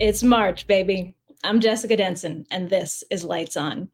[0.00, 1.14] It's March, baby.
[1.44, 3.90] I'm Jessica Denson, and this is Lights On.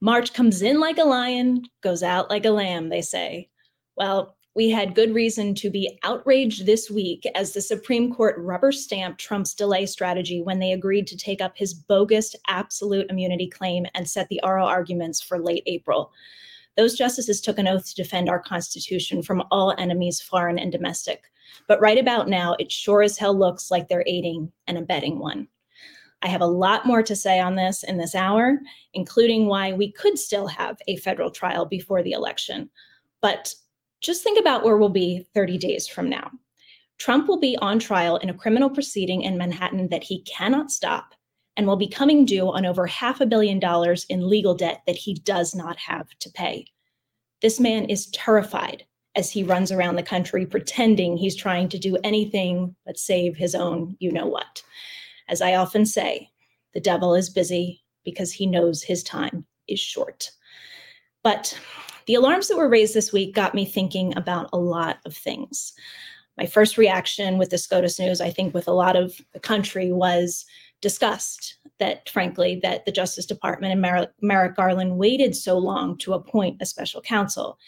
[0.00, 3.48] March comes in like a lion, goes out like a lamb, they say.
[3.96, 8.72] Well, we had good reason to be outraged this week as the Supreme Court rubber
[8.72, 13.86] stamped Trump's delay strategy when they agreed to take up his bogus absolute immunity claim
[13.94, 16.10] and set the oral arguments for late April.
[16.76, 21.22] Those justices took an oath to defend our Constitution from all enemies, foreign and domestic.
[21.66, 25.48] But right about now, it sure as hell looks like they're aiding and abetting one.
[26.22, 28.58] I have a lot more to say on this in this hour,
[28.92, 32.68] including why we could still have a federal trial before the election.
[33.22, 33.54] But
[34.00, 36.30] just think about where we'll be 30 days from now.
[36.98, 41.14] Trump will be on trial in a criminal proceeding in Manhattan that he cannot stop
[41.56, 44.96] and will be coming due on over half a billion dollars in legal debt that
[44.96, 46.66] he does not have to pay.
[47.40, 48.84] This man is terrified
[49.16, 53.54] as he runs around the country pretending he's trying to do anything but save his
[53.54, 54.62] own you know what.
[55.28, 56.30] As I often say,
[56.74, 60.30] the devil is busy because he knows his time is short.
[61.22, 61.58] But
[62.06, 65.72] the alarms that were raised this week got me thinking about a lot of things.
[66.36, 69.92] My first reaction with the SCOTUS news, I think with a lot of the country,
[69.92, 70.46] was
[70.80, 76.56] disgust that, frankly, that the Justice Department and Merrick Garland waited so long to appoint
[76.60, 77.58] a special counsel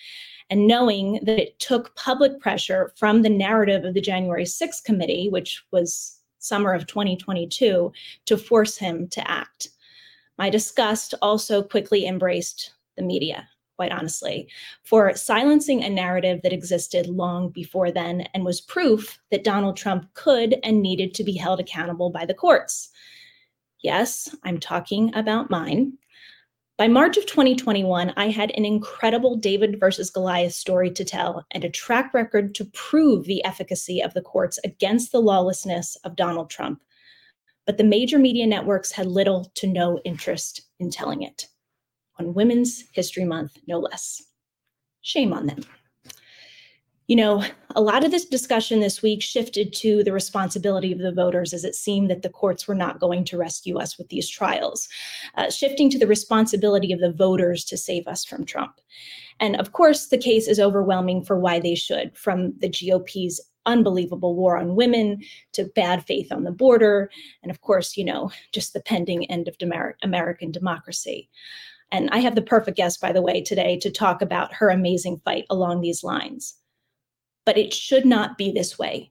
[0.50, 5.28] and knowing that it took public pressure from the narrative of the January 6th committee,
[5.28, 7.92] which was summer of 2022,
[8.26, 9.68] to force him to act.
[10.38, 14.48] My disgust also quickly embraced the media, quite honestly,
[14.82, 20.12] for silencing a narrative that existed long before then and was proof that Donald Trump
[20.14, 22.90] could and needed to be held accountable by the courts.
[23.82, 25.98] Yes, I'm talking about mine.
[26.78, 31.64] By March of 2021, I had an incredible David versus Goliath story to tell and
[31.64, 36.48] a track record to prove the efficacy of the courts against the lawlessness of Donald
[36.48, 36.82] Trump.
[37.66, 41.46] But the major media networks had little to no interest in telling it.
[42.18, 44.22] On Women's History Month, no less.
[45.02, 45.60] Shame on them
[47.08, 51.12] you know, a lot of this discussion this week shifted to the responsibility of the
[51.12, 54.28] voters as it seemed that the courts were not going to rescue us with these
[54.28, 54.88] trials,
[55.36, 58.80] uh, shifting to the responsibility of the voters to save us from Trump.
[59.40, 64.36] And of course, the case is overwhelming for why they should, from the GOP's unbelievable
[64.36, 67.10] war on women to bad faith on the border,
[67.42, 69.56] and of course, you know, just the pending end of
[70.02, 71.28] American democracy.
[71.90, 75.20] And I have the perfect guest, by the way, today to talk about her amazing
[75.24, 76.56] fight along these lines
[77.44, 79.10] but it should not be this way.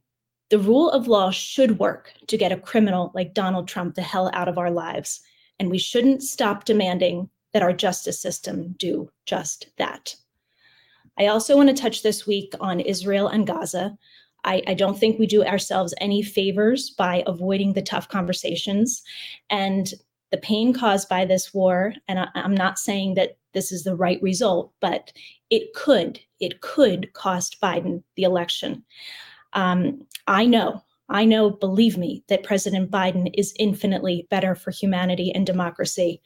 [0.50, 4.30] The rule of law should work to get a criminal like Donald Trump the hell
[4.34, 5.22] out of our lives.
[5.60, 10.16] And we shouldn't stop demanding that our justice system do just that.
[11.18, 13.98] I also want to touch this week on Israel and Gaza.
[14.44, 19.04] I, I, don't think we do ourselves any favors by avoiding the tough conversations
[19.50, 19.94] and
[20.32, 21.94] the pain caused by this war.
[22.08, 25.12] And I, I'm not saying that this is the right result, but
[25.50, 28.84] it could, it could cost Biden the election.
[29.54, 35.32] Um, I know, I know, believe me, that President Biden is infinitely better for humanity
[35.36, 36.22] and democracy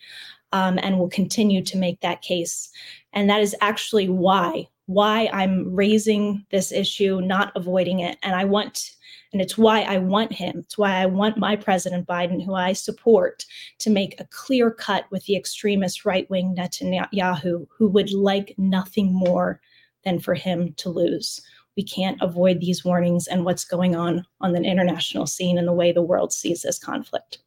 [0.52, 2.70] um, and will continue to make that case.
[3.14, 8.18] And that is actually why, why I'm raising this issue, not avoiding it.
[8.22, 8.92] And I want
[9.36, 10.60] and it's why I want him.
[10.60, 13.44] It's why I want my President Biden, who I support,
[13.80, 19.14] to make a clear cut with the extremist right wing Netanyahu, who would like nothing
[19.14, 19.60] more
[20.06, 21.42] than for him to lose.
[21.76, 25.74] We can't avoid these warnings and what's going on on the international scene and the
[25.74, 27.40] way the world sees this conflict.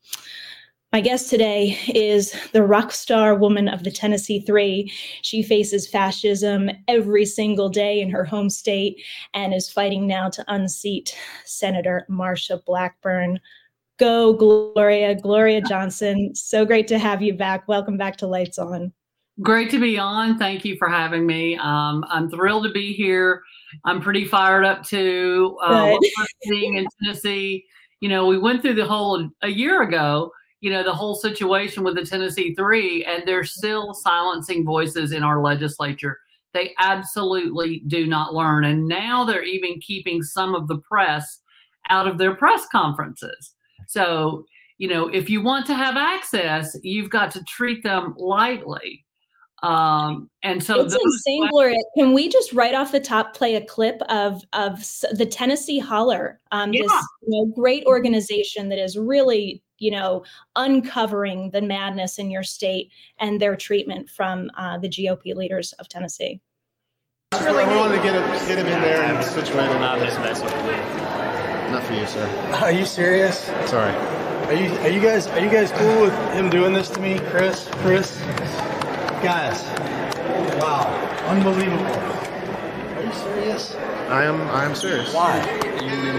[0.91, 4.91] My guest today is the rock star woman of the Tennessee Three.
[5.21, 9.03] She faces fascism every single day in her home state
[9.35, 13.39] and is fighting now to unseat Senator Marsha Blackburn.
[13.99, 16.35] Go, Gloria, Gloria Johnson.
[16.35, 17.69] So great to have you back.
[17.69, 18.91] Welcome back to Lights On.
[19.43, 20.39] Great to be on.
[20.39, 21.59] Thank you for having me.
[21.59, 23.43] Um, I'm thrilled to be here.
[23.85, 25.59] I'm pretty fired up too.
[25.63, 25.99] Uh,
[26.45, 27.67] seeing in Tennessee,
[28.01, 31.85] you know, we went through the whole a year ago you know the whole situation
[31.85, 36.19] with the Tennessee Three, and they're still silencing voices in our legislature.
[36.55, 41.41] They absolutely do not learn, and now they're even keeping some of the press
[41.91, 43.55] out of their press conferences.
[43.87, 44.45] So
[44.79, 49.05] you know, if you want to have access, you've got to treat them lightly.
[49.63, 51.79] Um, and so it's insane, Gloria.
[51.97, 54.79] Can we just right off the top play a clip of of
[55.13, 56.83] the Tennessee Holler, um, yeah.
[56.83, 56.93] this
[57.27, 60.25] you know, great organization that is really you know
[60.55, 65.89] uncovering the madness in your state and their treatment from uh, the GOP leaders of
[65.89, 66.41] Tennessee.
[67.43, 69.79] Really we wanted to get him, get him in there and situated.
[69.81, 70.51] Not this message.
[71.71, 72.59] not for you, sir.
[72.63, 73.45] Are you serious?
[73.67, 73.93] Sorry.
[74.47, 77.19] Are you are you guys are you guys cool with him doing this to me,
[77.19, 77.69] Chris?
[77.83, 78.19] Chris?
[79.23, 79.63] Guys.
[80.61, 80.87] Wow.
[81.27, 81.85] Unbelievable.
[81.87, 83.75] Are you serious?
[83.75, 84.41] I am.
[84.43, 85.13] I am serious.
[85.13, 85.41] Why?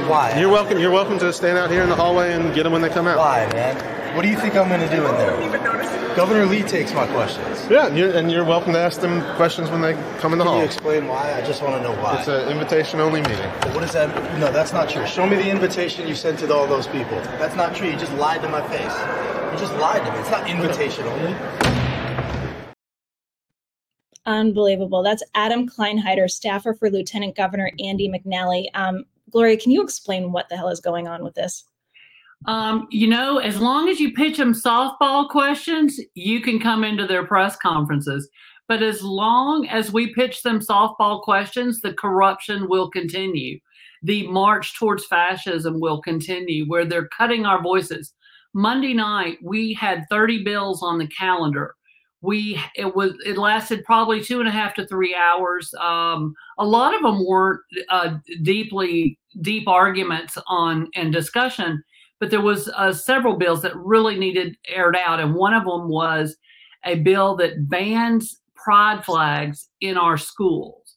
[0.08, 0.38] Why?
[0.38, 0.80] You're welcome.
[0.80, 3.08] You're welcome to stand out here in the hallway and get them when they come
[3.08, 3.18] out.
[3.18, 4.16] Why, man?
[4.16, 6.16] What do you think I'm going to do in there?
[6.16, 7.68] Governor Lee takes my questions.
[7.70, 10.44] Yeah, and you're, and you're welcome to ask them questions when they come in the
[10.44, 10.60] Can hall.
[10.60, 11.34] you explain why?
[11.36, 12.18] I just want to know why.
[12.20, 13.50] It's an invitation-only meeting.
[13.74, 14.10] What is that?
[14.40, 15.06] No, that's not true.
[15.06, 17.18] Show me the invitation you sent to all those people.
[17.40, 17.88] That's not true.
[17.88, 18.94] You just lied to my face.
[19.54, 20.20] You just lied to me.
[20.20, 21.36] It's not invitation only.
[24.26, 25.02] Unbelievable.
[25.04, 28.68] That's Adam Kleinheider, staffer for Lieutenant Governor Andy McNally.
[28.74, 31.64] Um, Gloria, can you explain what the hell is going on with this?
[32.46, 37.06] Um, you know, as long as you pitch them softball questions, you can come into
[37.06, 38.30] their press conferences.
[38.68, 43.60] But as long as we pitch them softball questions, the corruption will continue.
[44.04, 48.14] The march towards fascism will continue, where they're cutting our voices.
[48.54, 51.76] Monday night, we had 30 bills on the calendar.
[52.22, 55.74] We it was it lasted probably two and a half to three hours.
[55.80, 61.84] Um, a lot of them weren't uh, deeply deep arguments on and discussion
[62.20, 65.88] but there was uh, several bills that really needed aired out and one of them
[65.88, 66.36] was
[66.86, 70.96] a bill that bans pride flags in our schools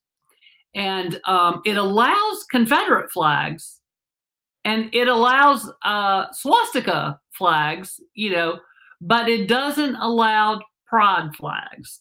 [0.74, 3.80] and um, it allows confederate flags
[4.64, 8.58] and it allows uh, swastika flags you know
[9.00, 10.60] but it doesn't allow
[10.92, 12.00] pride flags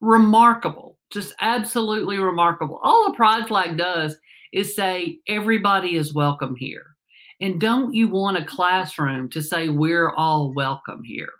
[0.00, 4.16] remarkable just absolutely remarkable all a pride flag does
[4.52, 6.94] is say everybody is welcome here
[7.40, 11.32] and don't you want a classroom to say we're all welcome here?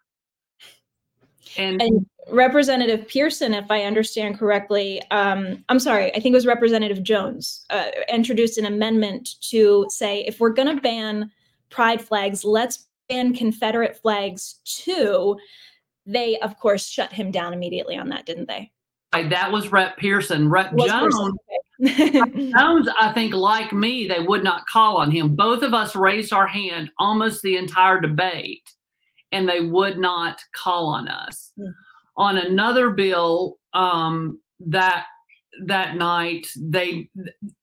[1.57, 6.47] And, And Representative Pearson, if I understand correctly, um, I'm sorry, I think it was
[6.47, 11.31] Representative Jones, uh, introduced an amendment to say if we're going to ban
[11.71, 15.39] pride flags, let's ban Confederate flags too.
[16.07, 18.71] They, of course, shut him down immediately on that, didn't they?
[19.23, 20.49] that was Rep Pearson.
[20.51, 21.39] Rep Was Jones.
[22.57, 25.35] Jones, I think, like me, they would not call on him.
[25.35, 28.69] Both of us raised our hand almost the entire debate,
[29.33, 31.53] and they would not call on us.
[31.57, 31.71] Hmm.
[32.17, 35.07] On another bill, um, that
[35.67, 37.09] that night, they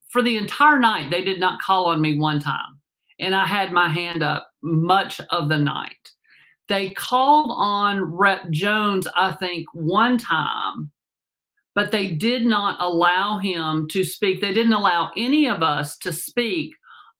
[0.09, 2.79] for the entire night they did not call on me one time,
[3.19, 6.11] and I had my hand up much of the night.
[6.71, 10.91] They called on Rep Jones, I think, one time
[11.73, 14.41] but they did not allow him to speak.
[14.41, 16.73] They didn't allow any of us to speak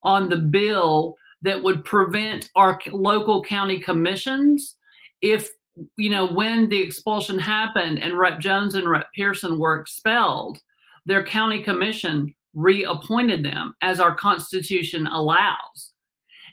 [0.03, 4.75] on the bill that would prevent our local county commissions
[5.21, 5.49] if
[5.95, 10.59] you know when the expulsion happened and Rep Jones and Rep Pearson were expelled,
[11.05, 15.90] their county commission reappointed them as our constitution allows.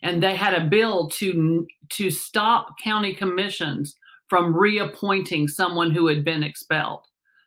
[0.03, 3.97] And they had a bill to to stop county commissions
[4.29, 7.05] from reappointing someone who had been expelled.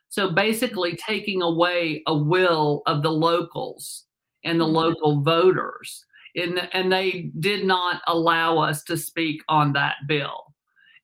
[0.08, 4.04] So basically, taking away a will of the locals
[4.44, 4.72] and the Mhm.
[4.72, 6.04] local voters.
[6.34, 10.54] And, and they did not allow us to speak on that bill.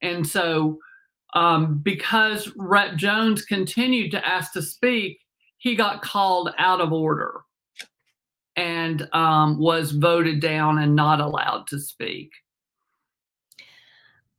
[0.02, 0.78] And so,
[1.34, 5.20] um, because Rep Jones continued to ask to speak,
[5.58, 7.42] he got called out of order
[8.58, 12.32] and um, was voted down and not allowed to speak.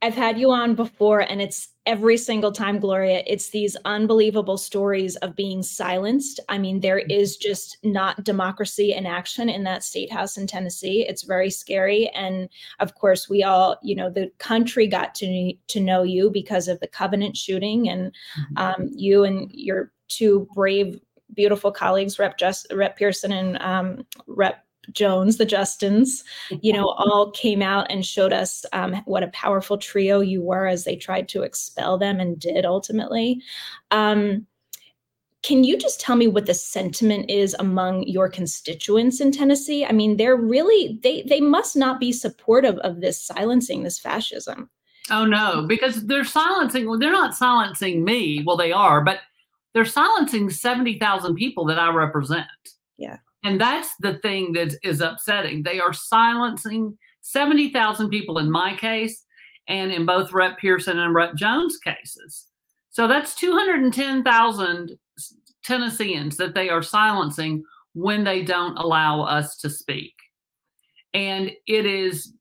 [0.01, 5.15] I've had you on before, and it's every single time, Gloria, it's these unbelievable stories
[5.17, 6.39] of being silenced.
[6.47, 11.05] I mean, there is just not democracy in action in that state house in Tennessee.
[11.07, 12.09] It's very scary.
[12.09, 12.47] And
[12.79, 16.79] of course, we all, you know, the country got to, to know you because of
[16.79, 18.13] the Covenant shooting, and
[18.55, 20.99] um, you and your two brave,
[21.33, 22.37] beautiful colleagues, Rep.
[22.37, 22.97] Just, Rep.
[22.97, 24.63] Pearson and um, Rep.
[24.91, 26.23] Jones, the Justins,
[26.61, 30.65] you know, all came out and showed us um, what a powerful trio you were
[30.65, 33.41] as they tried to expel them and did ultimately.
[33.91, 34.47] Um,
[35.41, 39.85] can you just tell me what the sentiment is among your constituents in Tennessee?
[39.85, 44.69] I mean, they're really they they must not be supportive of this silencing this fascism.
[45.09, 46.87] Oh no, because they're silencing.
[46.87, 48.43] Well, they're not silencing me.
[48.45, 49.19] Well, they are, but
[49.73, 52.45] they're silencing seventy thousand people that I represent.
[52.97, 53.17] Yeah.
[53.43, 55.63] and that's the thing that is upsetting.
[55.63, 59.23] They are silencing seventy thousand people in my case,
[59.67, 62.47] and in both Rep Pearson and Rep Jones cases.
[62.89, 64.97] So that's two hundred and ten thousand
[65.63, 70.13] Tennesseans that they are silencing when they don't allow us to speak.
[71.13, 72.33] And it is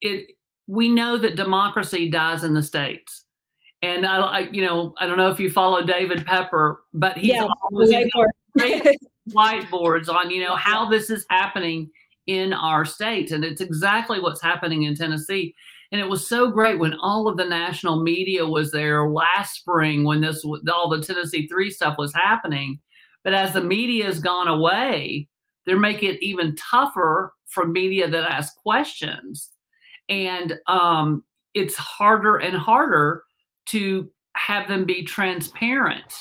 [0.00, 0.30] it
[0.66, 3.19] we know that democracy dies in the states.
[3.82, 7.32] And I, I you know, I don't know if you follow David Pepper, but he's
[7.32, 7.90] Yeah, always
[8.56, 8.98] great
[9.30, 11.90] whiteboards on, you know, how this is happening
[12.26, 13.30] in our state.
[13.30, 15.54] And it's exactly what's happening in Tennessee.
[15.92, 20.04] And it was so great when all of the national media was there last spring
[20.04, 22.78] when this all the Tennessee 3 stuff was happening.
[23.24, 25.28] But as the media has gone away,
[25.66, 29.50] they're making it even tougher for media that ask questions.
[30.08, 33.24] And um, it's harder and harder
[33.70, 36.12] to have them be transparent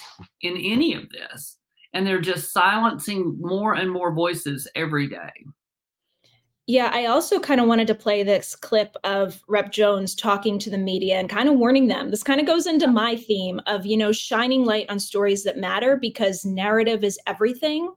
[0.41, 1.58] in any of this.
[1.94, 5.32] And they're just silencing more and more voices every day.
[6.69, 10.69] Yeah, I also kind of wanted to play this clip of Rep Jones talking to
[10.69, 12.11] the media and kind of warning them.
[12.11, 15.57] This kind of goes into my theme of, you know, shining light on stories that
[15.57, 17.91] matter because narrative is everything.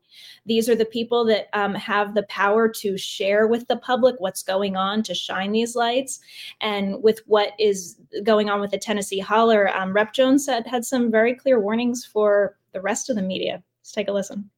[0.47, 4.41] These are the people that um, have the power to share with the public what's
[4.41, 6.19] going on, to shine these lights.
[6.59, 10.83] And with what is going on with the Tennessee Holler, um, Rep Jones said had
[10.83, 13.61] some very clear warnings for the rest of the media.
[13.81, 14.49] Let's take a listen.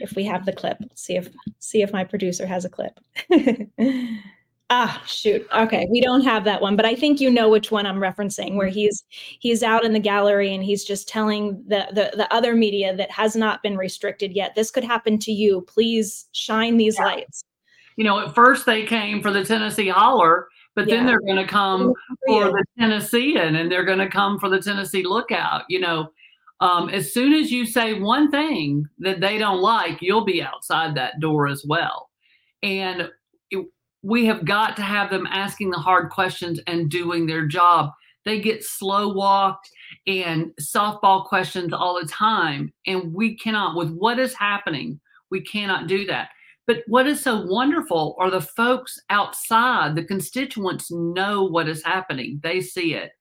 [0.00, 0.78] If we have the clip.
[0.94, 2.98] See if see if my producer has a clip.
[4.70, 5.46] ah, shoot.
[5.54, 8.56] Okay, we don't have that one, but I think you know which one I'm referencing,
[8.56, 12.54] where he's he's out in the gallery and he's just telling the the, the other
[12.54, 14.54] media that has not been restricted yet.
[14.54, 15.62] This could happen to you.
[15.62, 17.04] Please shine these yeah.
[17.04, 17.44] lights.
[17.96, 20.96] You know, at first they came for the Tennessee Holler, but yeah.
[20.96, 21.94] then they're going to come
[22.26, 25.62] for the Tennessean and they're going to come for the Tennessee Lookout.
[25.70, 26.12] You know,
[26.60, 30.94] um, as soon as you say one thing that they don't like, you'll be outside
[30.94, 32.10] that door as well.
[32.62, 33.10] And
[33.50, 33.66] it,
[34.02, 37.90] we have got to have them asking the hard questions and doing their job.
[38.24, 39.70] They get slow walked
[40.06, 42.72] and softball questions all the time.
[42.86, 44.98] And we cannot, with what is happening,
[45.30, 46.30] we cannot do that.
[46.66, 52.40] But what is so wonderful are the folks outside, the constituents know what is happening,
[52.42, 53.12] they see it.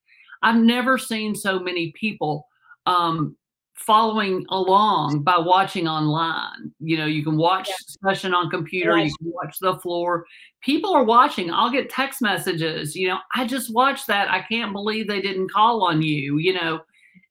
[0.41, 2.47] I've never seen so many people
[2.85, 3.35] um,
[3.75, 6.71] following along by watching online.
[6.79, 8.09] You know, you can watch yeah.
[8.09, 10.25] session on computer, you can watch the floor.
[10.61, 11.51] People are watching.
[11.51, 14.31] I'll get text messages, you know, I just watched that.
[14.31, 16.81] I can't believe they didn't call on you, you know,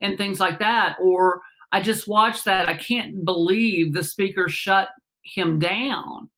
[0.01, 0.97] and things like that.
[1.01, 1.41] Or
[1.73, 2.69] I just watched that.
[2.69, 4.91] I can't believe the speaker shut
[5.25, 6.29] him down,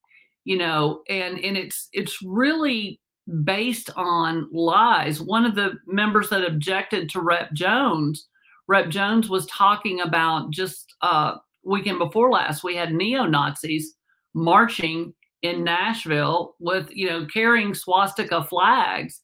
[0.44, 3.00] you know, and and it's it's really
[3.44, 5.20] based on lies.
[5.20, 8.28] One of the members that objected to Rep Jones
[8.68, 13.94] Rep Jones was talking about just uh, weekend before last, we had neo Nazis
[14.34, 19.22] marching in Nashville with, you know, carrying swastika flags.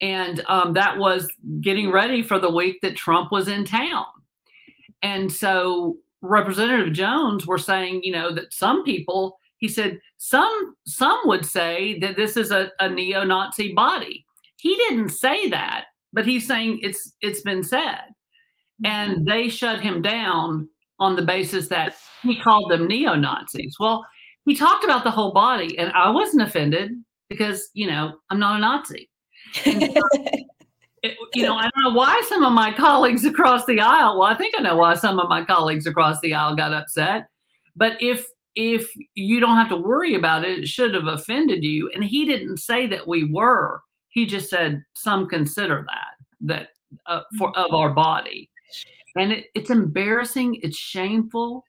[0.00, 1.28] And um, that was
[1.60, 4.06] getting ready for the week that Trump was in town.
[5.02, 11.20] And so Representative Jones were saying, you know, that some people, he said, some some
[11.24, 14.24] would say that this is a, a neo-Nazi body.
[14.56, 18.02] He didn't say that, but he's saying it's it's been said
[18.84, 20.68] and they shut him down
[20.98, 23.76] on the basis that he called them neo Nazis.
[23.78, 24.06] Well,
[24.44, 26.92] he talked about the whole body, and I wasn't offended
[27.28, 29.10] because you know I'm not a Nazi.
[31.02, 34.18] it, you know, I don't know why some of my colleagues across the aisle.
[34.18, 37.28] Well, I think I know why some of my colleagues across the aisle got upset.
[37.76, 41.90] But if if you don't have to worry about it, it should have offended you.
[41.94, 43.80] And he didn't say that we were.
[44.08, 46.68] He just said some consider that that
[47.06, 48.50] uh, for of our body
[49.18, 51.64] and it, it's embarrassing it's shameful.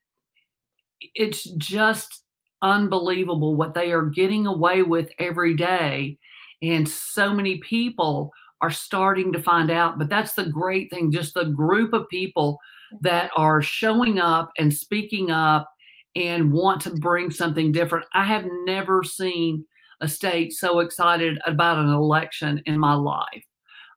[1.16, 2.24] It's just
[2.62, 6.18] unbelievable what they are getting away with every day.
[6.62, 11.34] And so many people are starting to find out but that's the great thing just
[11.34, 12.60] the group of people
[13.00, 15.72] that are showing up and speaking up
[16.18, 18.06] and want to bring something different.
[18.14, 19.64] I have never seen
[20.02, 23.46] a state so excited about an election in my life.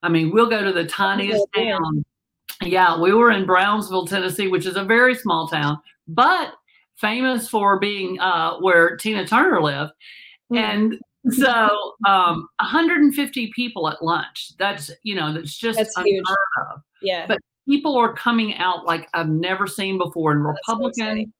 [0.01, 2.05] I mean we'll go to the tiniest town
[2.61, 6.53] yeah, we were in Brownsville, Tennessee, which is a very small town, but
[6.95, 9.91] famous for being uh, where Tina Turner lived.
[10.51, 10.57] Mm-hmm.
[10.57, 14.51] And so um, 150 people at lunch.
[14.59, 16.23] That's, you know, that's just that's huge.
[16.27, 16.81] Of.
[17.01, 17.25] Yeah.
[17.27, 20.31] But people are coming out like I've never seen before.
[20.31, 21.31] And Republican so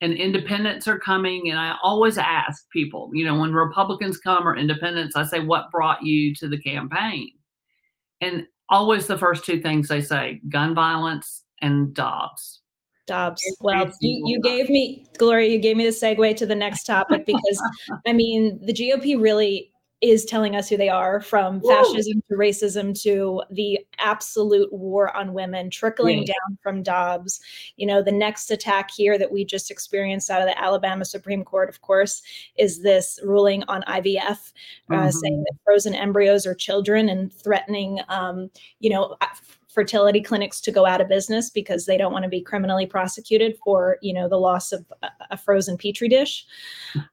[0.00, 1.50] and independents are coming.
[1.50, 5.70] And I always ask people, you know, when Republicans come or independents, I say, what
[5.70, 7.30] brought you to the campaign?
[8.20, 12.60] And always the first two things they say gun violence and Dobbs.
[13.06, 13.42] Dobbs.
[13.60, 17.24] Well, you, you gave me, Gloria, you gave me the segue to the next topic
[17.24, 17.62] because
[18.06, 23.00] I mean, the GOP really is telling us who they are from fascism to racism
[23.02, 26.34] to the absolute war on women trickling yeah.
[26.34, 27.40] down from Dobbs.
[27.76, 31.42] You know, the next attack here that we just experienced out of the Alabama Supreme
[31.42, 32.22] Court, of course,
[32.56, 34.52] is this ruling on IVF,
[34.90, 35.10] uh, mm-hmm.
[35.10, 39.16] saying that frozen embryos are children and threatening, um, you know,
[39.66, 43.56] fertility clinics to go out of business because they don't want to be criminally prosecuted
[43.62, 46.46] for you know the loss of a, a frozen petri dish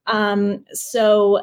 [0.07, 1.39] um, so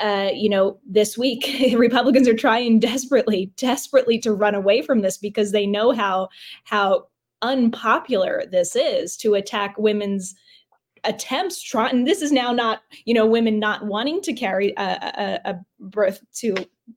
[0.00, 5.16] uh, you know, this week Republicans are trying desperately, desperately to run away from this
[5.16, 6.28] because they know how
[6.64, 7.06] how
[7.42, 10.34] unpopular this is to attack women's
[11.04, 14.82] attempts try and this is now not you know women not wanting to carry a,
[14.82, 16.54] a, a birth to,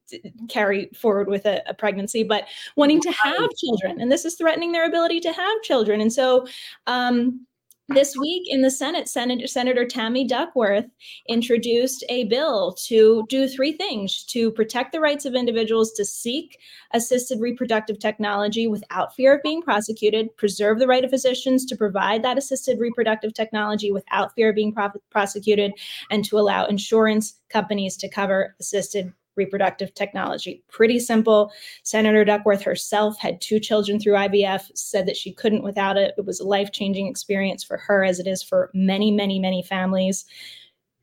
[0.08, 2.44] to, carry forward with a, a, pregnancy but
[2.76, 4.00] wanting to have children.
[4.00, 6.00] And this is threatening their ability to have children.
[6.00, 6.46] And so
[6.86, 7.46] um
[7.88, 10.86] this week in the Senate, Senator, Senator Tammy Duckworth
[11.28, 16.58] introduced a bill to do three things to protect the rights of individuals to seek
[16.92, 22.22] assisted reproductive technology without fear of being prosecuted, preserve the right of physicians to provide
[22.22, 25.72] that assisted reproductive technology without fear of being pro- prosecuted,
[26.10, 30.62] and to allow insurance companies to cover assisted reproductive technology.
[30.68, 31.52] Pretty simple.
[31.82, 36.14] Senator Duckworth herself had two children through IVF, said that she couldn't without it.
[36.16, 39.62] It was a life changing experience for her, as it is for many, many, many
[39.62, 40.24] families.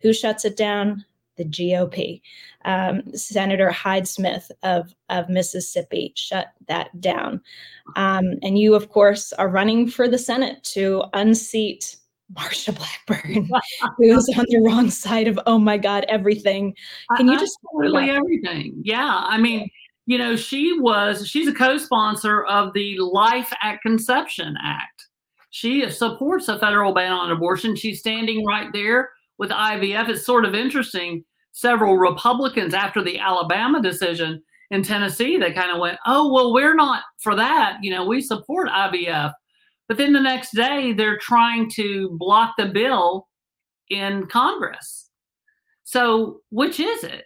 [0.01, 1.05] Who shuts it down?
[1.37, 2.21] The GOP.
[2.65, 7.41] Um, Senator Hyde Smith of, of Mississippi shut that down.
[7.95, 11.95] Um, and you, of course, are running for the Senate to unseat
[12.33, 13.49] Marsha Blackburn,
[13.97, 16.75] who's on the wrong side of oh my god everything.
[17.17, 18.75] Can you just really everything?
[18.83, 19.69] Yeah, I mean,
[20.05, 25.07] you know, she was she's a co-sponsor of the Life at Conception Act.
[25.49, 27.75] She supports a federal ban on abortion.
[27.75, 30.09] She's standing right there with IVF.
[30.09, 31.25] It's sort of interesting.
[31.51, 36.75] Several Republicans after the Alabama decision in Tennessee, they kind of went, "Oh, well, we're
[36.75, 37.77] not for that.
[37.81, 39.33] You know, we support IVF."
[39.91, 43.27] But then the next day, they're trying to block the bill
[43.89, 45.09] in Congress.
[45.83, 47.25] So, which is it?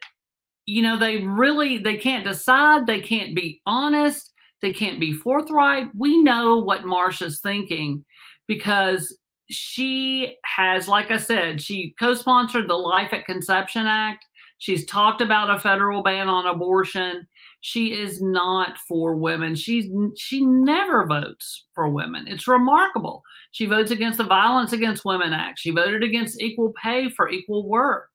[0.66, 2.88] You know, they really they can't decide.
[2.88, 4.34] They can't be honest.
[4.64, 5.90] They can't be forthright.
[5.96, 8.04] We know what Marsha's thinking
[8.48, 9.16] because
[9.52, 14.26] she has, like I said, she co-sponsored the Life at Conception Act.
[14.58, 17.28] She's talked about a federal ban on abortion
[17.68, 19.56] she is not for women.
[19.56, 22.28] She's she never votes for women.
[22.28, 23.24] It's remarkable.
[23.54, 25.58] She votes against the Violence Against Women Act.
[25.58, 28.10] She voted against equal pay for equal work.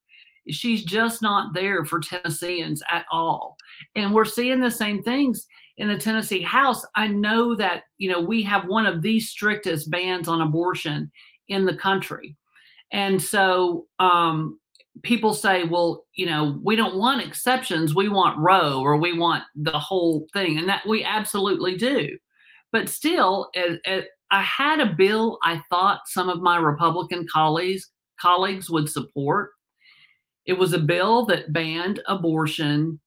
[0.48, 3.57] She's just not there for Tennesseans at all.
[3.96, 5.48] And we're seeing the same things
[5.79, 6.87] in the Tennessee House.
[6.94, 11.11] I know that, you know, we have one of the strictest bans on abortion
[11.48, 12.37] in the country.
[12.92, 14.61] And so um,
[15.03, 17.94] people say, well, you know, we don't want exceptions.
[17.94, 20.59] We want Roe or we want the whole thing.
[20.59, 22.18] And that we absolutely do.
[22.72, 27.90] But still, it, it, I had a bill I thought some of my Republican colleagues
[28.20, 29.50] colleagues would support.
[30.46, 33.00] It was a bill that banned abortion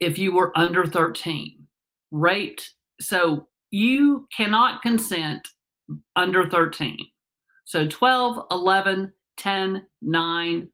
[0.00, 1.64] if you were under 13,
[2.10, 2.70] raped.
[3.00, 5.46] So you cannot consent
[6.16, 6.98] under 13.
[7.64, 10.68] So 12, 11, 10, 9,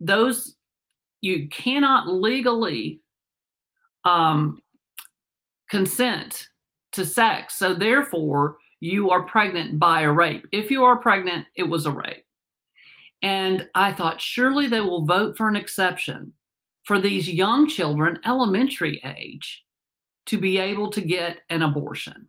[0.00, 0.56] those
[1.20, 3.00] you cannot legally
[4.04, 4.60] um,
[5.68, 6.48] consent
[6.92, 7.58] to sex.
[7.58, 10.46] So therefore, you are pregnant by a rape.
[10.52, 12.24] If you are pregnant, it was a rape.
[13.22, 16.32] And I thought, surely they will vote for an exception
[16.84, 19.62] for these young children, elementary age,
[20.26, 22.26] to be able to get an abortion.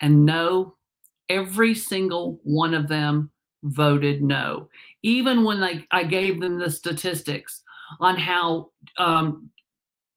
[0.00, 0.76] And no,
[1.30, 3.30] every single one of them
[3.62, 4.68] voted no.
[5.06, 7.62] Even when I, I gave them the statistics
[8.00, 9.48] on how um,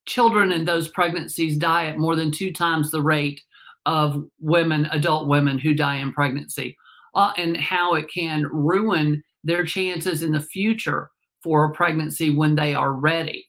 [0.08, 3.40] children in those pregnancies die at more than two times the rate
[3.86, 6.76] of women, adult women who die in pregnancy,
[7.14, 11.12] uh, and how it can ruin their chances in the future
[11.44, 13.46] for a pregnancy when they are ready.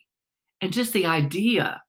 [0.60, 1.80] And just the idea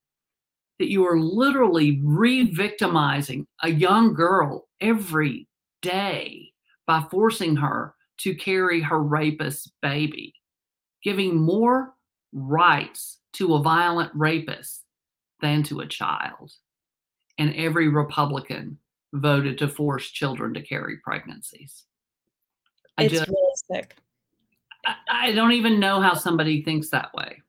[0.79, 5.49] that you are literally re victimizing a young girl every
[5.81, 6.53] day
[6.87, 10.33] by forcing her to carry her rapist baby,
[11.03, 11.93] giving more
[12.31, 14.83] rights to a violent rapist
[15.41, 16.51] than to a child.
[17.37, 18.77] And every Republican
[19.13, 21.85] voted to force children to carry pregnancies.
[22.97, 23.95] I it's just, really sick.
[24.85, 27.41] I, I don't even know how somebody thinks that way.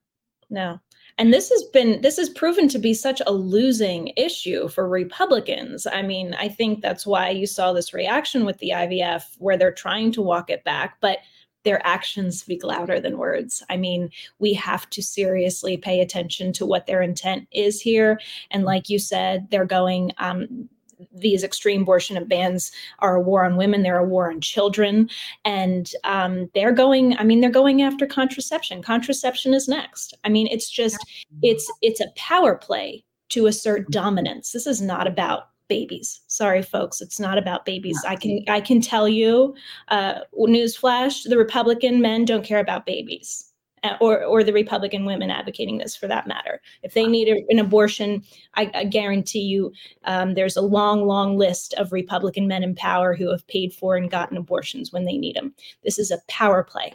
[0.51, 0.81] No
[1.19, 5.87] and this has been this has proven to be such a losing issue for republicans
[5.87, 9.73] i mean i think that's why you saw this reaction with the ivf where they're
[9.73, 11.19] trying to walk it back but
[11.65, 13.63] their actions speak louder than words.
[13.71, 18.21] I mean, we have to seriously pay attention to what their intent is here.
[18.51, 20.69] And like you said, they're going, um,
[21.13, 25.09] these extreme abortion bans are a war on women they're a war on children.
[25.45, 28.83] And um, they're going i mean they're going after contraception.
[28.83, 30.15] Contraception is next.
[30.25, 30.99] I mean it's just
[31.43, 34.53] it's it's a power play to assert dominance.
[34.53, 36.21] This is not about babies.
[36.27, 37.99] Sorry, folks, it's not about babies.
[38.07, 39.55] I can I can tell you,
[39.89, 43.52] uh, newsflash: the Republican men don't care about babies,
[44.01, 46.61] or or the Republican women advocating this for that matter.
[46.83, 48.23] If they need a, an abortion,
[48.55, 49.73] I, I guarantee you,
[50.05, 53.97] um, there's a long, long list of Republican men in power who have paid for
[53.97, 55.55] and gotten abortions when they need them.
[55.85, 56.95] This is a power play.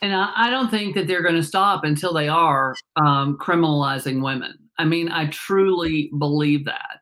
[0.00, 4.22] And I, I don't think that they're going to stop until they are um, criminalizing
[4.22, 4.54] women.
[4.78, 7.00] I mean, I truly believe that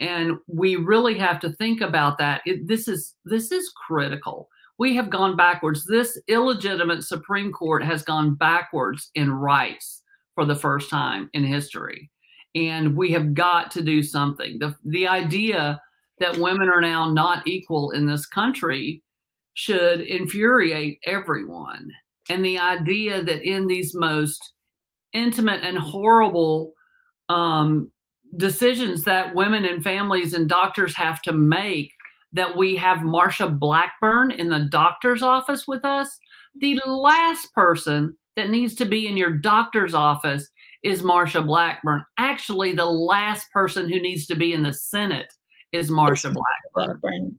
[0.00, 4.48] and we really have to think about that it, this is this is critical
[4.78, 5.84] we have gone backwards.
[5.84, 10.02] This illegitimate supreme court has gone backwards in rights
[10.34, 12.10] for the first time in history.
[12.54, 14.58] And we have got to do something.
[14.58, 15.80] The the idea
[16.20, 19.02] that women are now not equal in this country
[19.54, 21.90] should infuriate everyone.
[22.30, 24.52] And the idea that in these most
[25.12, 26.72] intimate and horrible
[27.28, 27.90] um,
[28.36, 31.92] decisions that women and families and doctors have to make
[32.32, 36.18] that we have Marsha Blackburn in the doctor's office with us.
[36.60, 40.48] The last person that needs to be in your doctor's office
[40.82, 42.04] is Marsha Blackburn.
[42.18, 45.32] Actually, the last person who needs to be in the Senate
[45.72, 47.00] is Marsha Blackburn.
[47.00, 47.38] Blackburn.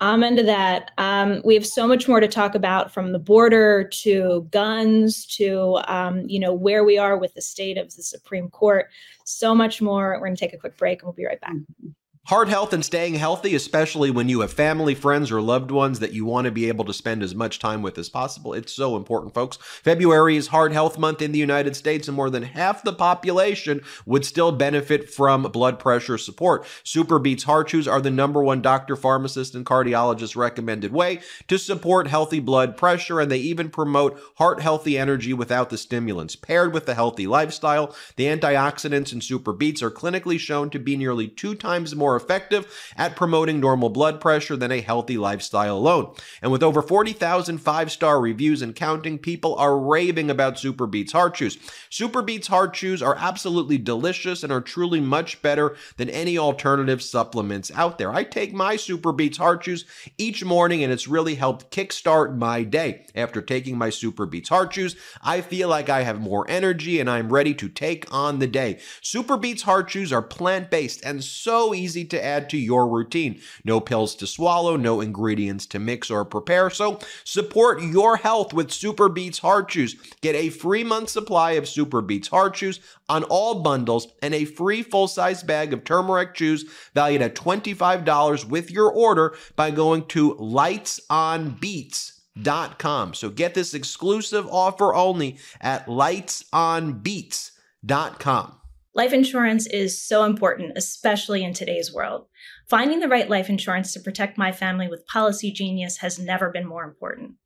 [0.00, 0.90] I'm into that.
[0.98, 5.78] Um, we have so much more to talk about from the border to guns to,
[5.86, 8.88] um, you know, where we are with the state of the Supreme Court.
[9.24, 10.14] So much more.
[10.14, 11.52] We're going to take a quick break and we'll be right back.
[11.52, 11.90] Mm-hmm.
[12.26, 16.12] Heart health and staying healthy, especially when you have family, friends, or loved ones that
[16.12, 18.54] you want to be able to spend as much time with as possible.
[18.54, 19.56] It's so important, folks.
[19.60, 23.80] February is Heart Health Month in the United States, and more than half the population
[24.06, 26.64] would still benefit from blood pressure support.
[26.84, 32.06] SuperBeets Heart Chews are the number one doctor, pharmacist, and cardiologist recommended way to support
[32.06, 36.36] healthy blood pressure, and they even promote heart healthy energy without the stimulants.
[36.36, 41.26] Paired with a healthy lifestyle, the antioxidants in SuperBeets are clinically shown to be nearly
[41.26, 46.14] two times more more effective at promoting normal blood pressure than a healthy lifestyle alone.
[46.42, 51.36] And with over 40,000 five star reviews and counting, people are raving about SuperBeets Heart
[51.36, 51.56] Chews.
[51.90, 57.70] SuperBeets Heart Chews are absolutely delicious and are truly much better than any alternative supplements
[57.74, 58.12] out there.
[58.12, 59.86] I take my SuperBeets Heart Chews
[60.18, 63.06] each morning and it's really helped kickstart my day.
[63.14, 67.32] After taking my SuperBeets Heart Chews, I feel like I have more energy and I'm
[67.32, 68.80] ready to take on the day.
[69.00, 73.40] SuperBeets Heart Chews are plant based and so easy to add to your routine.
[73.64, 76.70] No pills to swallow, no ingredients to mix or prepare.
[76.70, 79.94] So support your health with SuperBeets Heart Chews.
[80.20, 84.82] Get a free month supply of SuperBeets Heart Chews on all bundles and a free
[84.82, 93.14] full-size bag of turmeric chews valued at $25 with your order by going to lightsonbeets.com.
[93.14, 98.61] So get this exclusive offer only at lightsonbeets.com.
[98.94, 102.26] Life insurance is so important, especially in today's world.
[102.68, 106.66] Finding the right life insurance to protect my family with Policy Genius has never been
[106.66, 107.36] more important.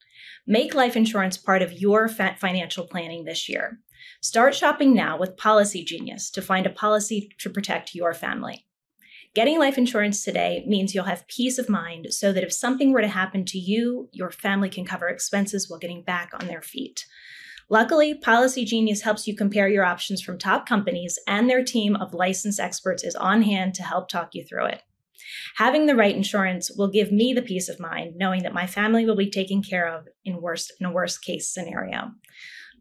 [0.45, 3.79] Make life insurance part of your financial planning this year.
[4.21, 8.67] Start shopping now with Policy Genius to find a policy to protect your family.
[9.33, 13.03] Getting life insurance today means you'll have peace of mind so that if something were
[13.03, 17.07] to happen to you, your family can cover expenses while getting back on their feet.
[17.69, 22.15] Luckily, Policy Genius helps you compare your options from top companies, and their team of
[22.15, 24.83] licensed experts is on hand to help talk you through it.
[25.57, 29.05] Having the right insurance will give me the peace of mind knowing that my family
[29.05, 32.13] will be taken care of in worst in a worst case scenario.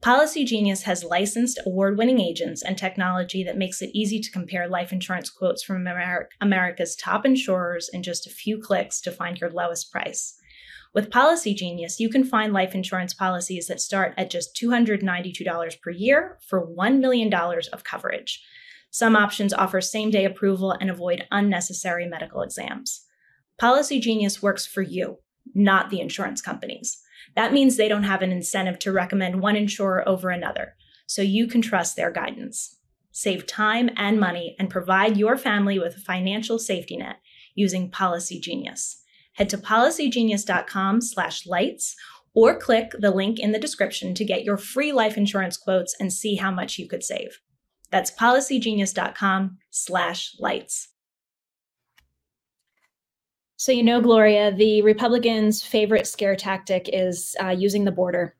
[0.01, 4.91] Policy Genius has licensed award-winning agents and technology that makes it easy to compare life
[4.91, 9.49] insurance quotes from Amer- America's top insurers in just a few clicks to find your
[9.49, 10.35] lowest price.
[10.95, 15.89] With Policy Genius, you can find life insurance policies that start at just $292 per
[15.89, 18.41] year for $1 million of coverage.
[18.91, 23.01] Some options offer same day approval and avoid unnecessary medical exams.
[23.59, 25.17] Policy Genius works for you,
[25.53, 27.01] not the insurance companies.
[27.35, 30.77] That means they don't have an incentive to recommend one insurer over another,
[31.07, 32.77] so you can trust their guidance.
[33.11, 37.17] Save time and money and provide your family with a financial safety net
[37.53, 39.01] using Policy Genius
[39.35, 41.95] head to policygenius.com slash lights
[42.33, 46.11] or click the link in the description to get your free life insurance quotes and
[46.11, 47.39] see how much you could save.
[47.91, 50.89] That's policygenius.com slash lights.
[53.57, 58.35] So, you know, Gloria, the Republicans' favorite scare tactic is uh, using the border,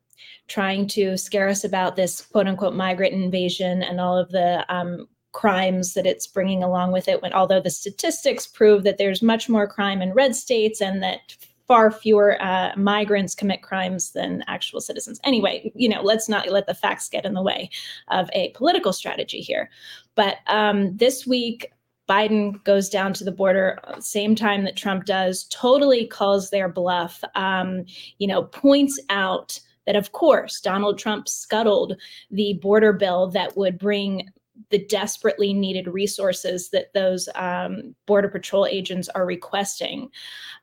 [0.48, 5.08] trying to scare us about this quote unquote migrant invasion and all of the um,
[5.36, 9.50] crimes that it's bringing along with it when although the statistics prove that there's much
[9.50, 11.36] more crime in red states and that
[11.68, 15.20] far fewer uh, migrants commit crimes than actual citizens.
[15.26, 17.70] Anyway, you know, let's not let the facts get in the way
[18.10, 19.70] of a political strategy here.
[20.16, 21.70] But um, this week,
[22.08, 26.70] Biden goes down to the border uh, same time that Trump does, totally calls their
[26.70, 27.84] bluff, um,
[28.20, 32.00] you know, points out that, of course, Donald Trump scuttled
[32.32, 34.30] the border bill that would bring
[34.70, 40.10] the desperately needed resources that those um, border patrol agents are requesting.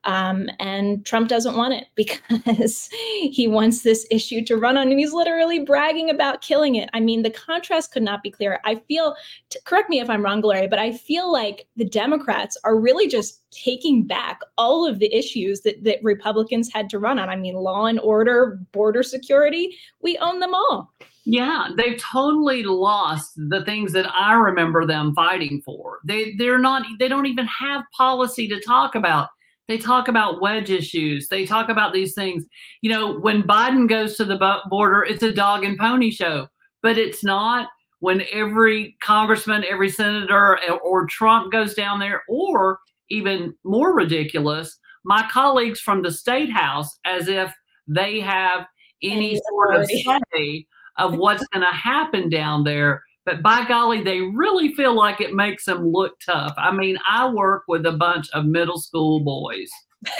[0.04, 4.98] Um, and Trump doesn't want it because he wants this issue to run on, and
[4.98, 6.90] he's literally bragging about killing it.
[6.92, 8.58] I mean, the contrast could not be clearer.
[8.64, 9.14] I feel,
[9.50, 13.08] t- correct me if I'm wrong, Gloria, but I feel like the Democrats are really
[13.08, 17.28] just taking back all of the issues that, that Republicans had to run on.
[17.28, 20.92] I mean, law and order, border security, we own them all.
[21.24, 26.00] Yeah, they've totally lost the things that I remember them fighting for.
[26.04, 29.28] They they're not they don't even have policy to talk about.
[29.68, 31.28] They talk about wedge issues.
[31.28, 32.44] They talk about these things.
[32.80, 36.48] You know, when Biden goes to the border, it's a dog and pony show,
[36.82, 37.68] but it's not
[38.00, 42.80] when every congressman, every senator, eh, or Trump goes down there, or
[43.10, 47.54] even more ridiculous, my colleagues from the state house, as if
[47.86, 48.66] they have
[49.02, 49.86] any sort of
[50.34, 50.66] say
[50.98, 53.02] of what's going to happen down there.
[53.24, 56.54] But by golly, they really feel like it makes them look tough.
[56.56, 59.70] I mean, I work with a bunch of middle school boys.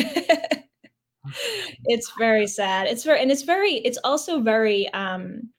[1.87, 2.87] it's very sad.
[2.87, 5.51] It's very, and it's very, it's also very, um,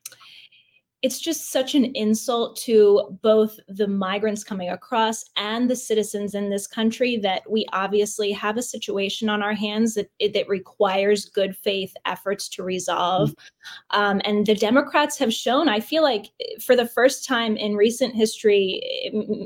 [1.04, 6.48] it's just such an insult to both the migrants coming across and the citizens in
[6.48, 11.54] this country that we obviously have a situation on our hands that that requires good
[11.58, 13.28] faith efforts to resolve.
[13.28, 14.00] Mm-hmm.
[14.00, 16.32] Um, and the Democrats have shown, I feel like,
[16.64, 18.80] for the first time in recent history,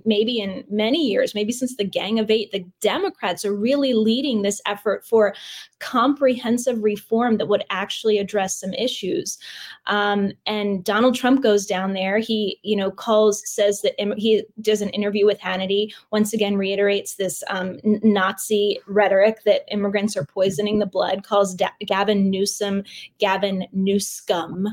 [0.05, 4.43] maybe in many years, maybe since the Gang of Eight, the Democrats are really leading
[4.43, 5.35] this effort for
[5.81, 9.39] comprehensive reform that would actually address some issues.
[9.87, 12.19] Um, and Donald Trump goes down there.
[12.19, 17.15] He, you know, calls, says that he does an interview with Hannity, once again reiterates
[17.15, 22.83] this um, Nazi rhetoric that immigrants are poisoning the blood, calls da- Gavin Newsom
[23.19, 24.67] Gavin Newscum,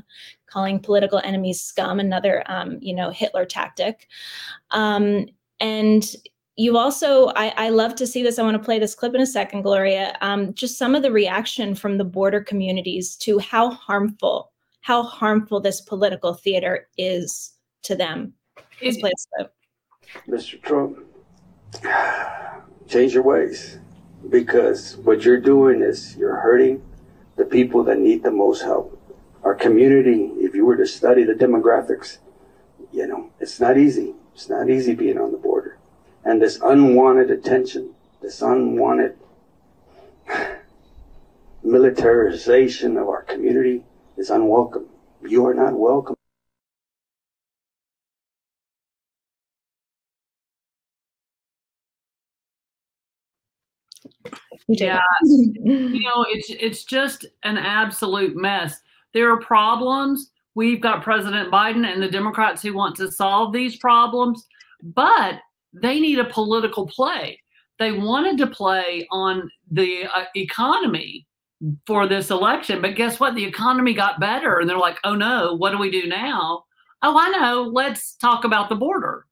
[0.47, 4.09] calling political enemies scum, another, um, you know, Hitler tactic.
[4.71, 5.27] Um,
[5.61, 6.13] and
[6.57, 9.19] you also I, I, love to see this i want to play this clip in
[9.19, 13.71] a second gloria um, just some of the reaction from the border communities to how
[13.71, 14.53] harmful
[14.85, 18.31] how harmful this political theater is to them.
[18.83, 19.51] Let's play this clip.
[20.29, 20.99] mr trump
[22.87, 23.79] change your ways
[24.29, 26.83] because what you're doing is you're hurting
[27.35, 28.87] the people that need the most help.
[29.43, 32.19] Our community if you were to study the demographics
[32.93, 34.13] you know it's not easy.
[34.35, 35.79] It's not easy being on the border.
[36.23, 39.17] And this unwanted attention, this unwanted
[41.63, 43.83] militarization of our community
[44.17, 44.87] is unwelcome.
[45.21, 46.15] You are not welcome.
[54.67, 58.79] Yeah, you know, it's it's just an absolute mess.
[59.13, 60.31] There are problems.
[60.55, 64.47] We've got President Biden and the Democrats who want to solve these problems,
[64.81, 65.39] but
[65.73, 67.39] they need a political play.
[67.77, 71.27] They wanted to play on the uh, economy
[71.87, 73.35] for this election, but guess what?
[73.35, 76.63] The economy got better, and they're like, oh no, what do we do now?
[77.01, 79.25] Oh, I know, let's talk about the border.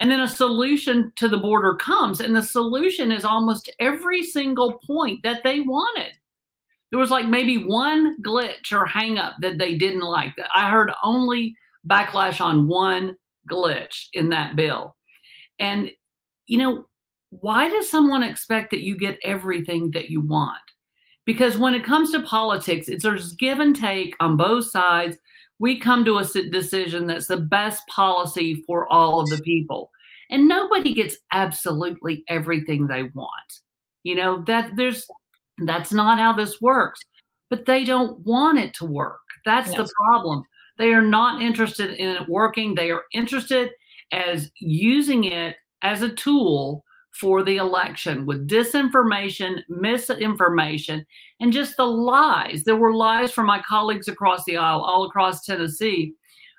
[0.00, 4.80] And then a solution to the border comes, and the solution is almost every single
[4.86, 6.12] point that they wanted.
[6.90, 10.34] There was like maybe one glitch or hangup that they didn't like.
[10.54, 11.54] I heard only
[11.88, 13.16] backlash on one
[13.50, 14.96] glitch in that bill.
[15.58, 15.90] And,
[16.46, 16.86] you know,
[17.30, 20.58] why does someone expect that you get everything that you want?
[21.24, 25.16] Because when it comes to politics, it's there's give and take on both sides.
[25.58, 29.90] We come to a decision that's the best policy for all of the people.
[30.30, 33.30] And nobody gets absolutely everything they want.
[34.02, 35.06] You know, that there's
[35.58, 37.00] that's not how this works.
[37.50, 39.20] But they don't want it to work.
[39.44, 39.76] That's yes.
[39.76, 40.42] the problem.
[40.78, 42.74] They are not interested in it working.
[42.74, 43.70] They are interested
[44.10, 46.82] as using it as a tool
[47.12, 51.04] for the election with disinformation, misinformation,
[51.40, 52.64] and just the lies.
[52.64, 56.14] There were lies from my colleagues across the aisle, all across Tennessee,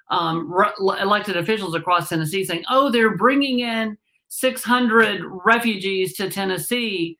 [0.09, 3.97] um, re- elected officials across Tennessee saying, oh, they're bringing in
[4.29, 7.17] 600 refugees to Tennessee.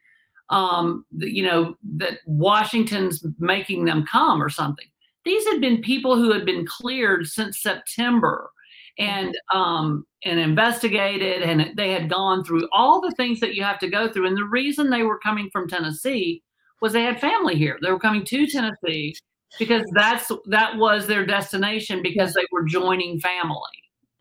[0.49, 4.85] Um, you know, that Washington's making them come or something.
[5.25, 8.51] These had been people who had been cleared since September
[8.99, 13.79] and um, and investigated, and they had gone through all the things that you have
[13.79, 14.27] to go through.
[14.27, 16.43] And the reason they were coming from Tennessee
[16.81, 17.77] was they had family here.
[17.81, 19.15] They were coming to Tennessee
[19.59, 23.57] because that's that was their destination because they were joining family.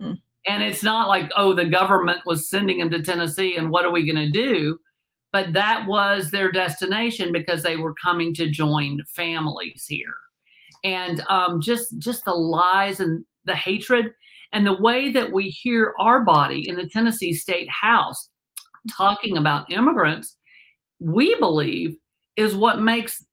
[0.01, 0.19] Mm.
[0.47, 3.93] And it's not like, oh, the government was sending them to Tennessee and what are
[3.93, 4.79] we going to do?
[5.33, 10.15] But that was their destination because they were coming to join families here.
[10.85, 14.13] And um, just just the lies and the hatred
[14.53, 18.29] and the way that we hear our body in the Tennessee State House
[18.91, 20.37] talking about immigrants,
[21.01, 21.97] we believe
[22.37, 23.25] is what makes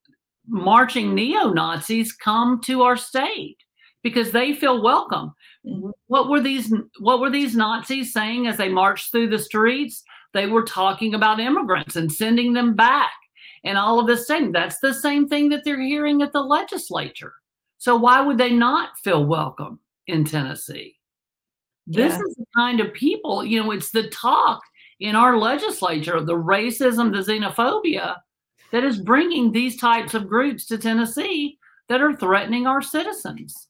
[0.47, 3.57] marching neo Nazis come to our state
[4.03, 5.33] because they feel welcome.
[5.65, 5.89] Mm-hmm.
[6.07, 10.03] What were these what were these Nazis saying as they marched through the streets?
[10.33, 13.11] They were talking about immigrants and sending them back
[13.63, 14.51] and all of this thing.
[14.51, 17.33] That's the same thing that they're hearing at the legislature.
[17.77, 20.98] So why would they not feel welcome in Tennessee?
[21.89, 22.19] This yeah.
[22.19, 24.61] is the kind of people, you know, it's the talk
[24.99, 28.15] in our legislature, the racism, the xenophobia
[28.71, 33.69] that is bringing these types of groups to Tennessee that are threatening our citizens.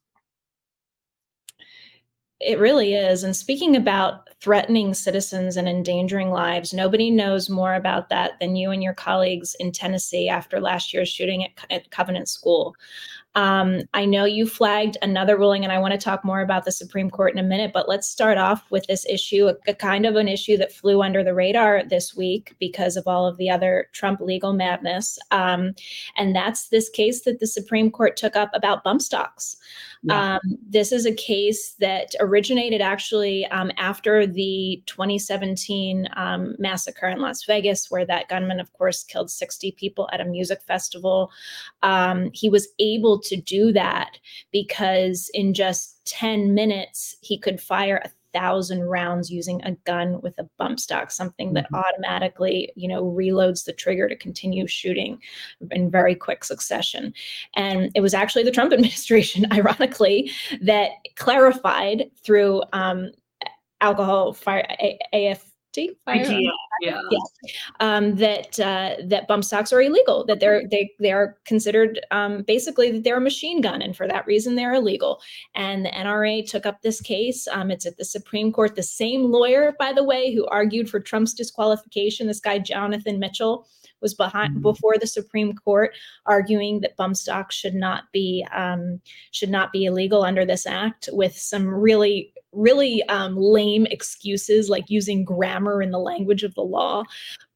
[2.41, 3.23] It really is.
[3.23, 8.71] And speaking about threatening citizens and endangering lives, nobody knows more about that than you
[8.71, 12.75] and your colleagues in Tennessee after last year's shooting at, at Covenant School.
[13.39, 16.73] Um, I know you flagged another ruling, and I want to talk more about the
[16.73, 20.05] Supreme Court in a minute, but let's start off with this issue, a, a, kind
[20.05, 23.49] of an issue that flew under the radar this week because of all of the
[23.49, 25.17] other Trump legal madness.
[25.31, 25.73] Um,
[26.17, 29.55] and that's this case that the Supreme Court took up about bump stocks.
[30.03, 30.35] Yeah.
[30.35, 37.19] Um, this is a case that originated actually um, after the 2017 um, massacre in
[37.19, 41.31] Las Vegas, where that gunman, of course, killed 60 people at a music festival.
[41.83, 44.19] Um, he was able to do that
[44.51, 50.37] because in just 10 minutes, he could fire a thousand rounds using a gun with
[50.39, 51.75] a bump stock, something that mm-hmm.
[51.75, 55.19] automatically, you know, reloads the trigger to continue shooting
[55.71, 57.13] in very quick succession.
[57.55, 63.11] And it was actually the Trump administration, ironically, that clarified through um,
[63.81, 64.99] alcohol fire A-
[65.77, 66.51] AF yeah,
[66.81, 66.99] yeah.
[67.11, 67.19] yeah.
[67.79, 70.25] Um, that uh, that bump stocks are illegal.
[70.25, 74.07] That they're they they are considered um, basically that they're a machine gun, and for
[74.07, 75.21] that reason they're illegal.
[75.55, 77.47] And the NRA took up this case.
[77.51, 78.75] Um, it's at the Supreme Court.
[78.75, 83.67] The same lawyer, by the way, who argued for Trump's disqualification, this guy Jonathan Mitchell,
[84.01, 84.61] was behind mm-hmm.
[84.61, 85.91] before the Supreme Court,
[86.25, 89.01] arguing that bump stocks should not be um,
[89.31, 94.85] should not be illegal under this act, with some really really um, lame excuses like
[94.87, 97.03] using grammar in the language of the law.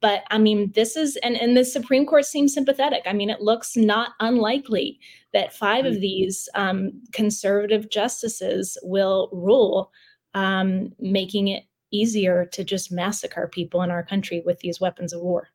[0.01, 3.03] But I mean, this is, and, and the Supreme Court seems sympathetic.
[3.05, 4.99] I mean, it looks not unlikely
[5.33, 6.01] that five of mm-hmm.
[6.01, 9.91] these um, conservative justices will rule,
[10.33, 15.21] um, making it easier to just massacre people in our country with these weapons of
[15.21, 15.49] war.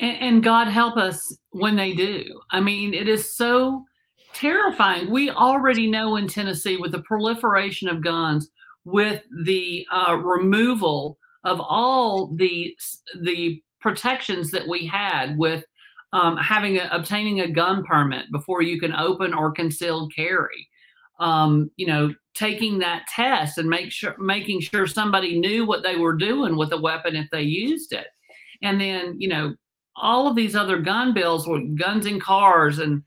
[0.00, 1.20] And, and God help us
[1.50, 2.24] when they do.
[2.50, 3.84] I mean, it is so
[4.40, 5.10] terrifying.
[5.10, 8.50] We already know in Tennessee with the proliferation of guns,
[8.84, 12.76] with the uh, removal of all the
[13.22, 15.64] the protections that we had with
[16.12, 20.68] um, having a, obtaining a gun permit before you can open or concealed carry.
[21.18, 25.96] Um, you know, taking that test and make sure making sure somebody knew what they
[25.96, 28.06] were doing with a weapon if they used it,
[28.62, 29.54] and then you know
[29.96, 33.02] all of these other gun bills with guns in cars and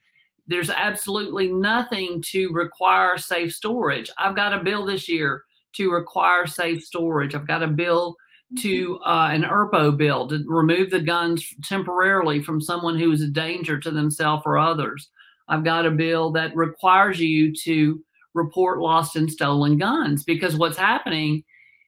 [0.48, 4.10] there's absolutely nothing to require safe storage.
[4.18, 5.44] I've got a bill this year
[5.76, 7.34] to require safe storage.
[7.34, 8.16] I've got a bill
[8.60, 9.10] to mm-hmm.
[9.10, 13.80] uh, an ERPO bill to remove the guns temporarily from someone who is a danger
[13.80, 15.10] to themselves or others.
[15.48, 18.04] I've got a bill that requires you to
[18.34, 21.44] report lost and stolen guns because what's happening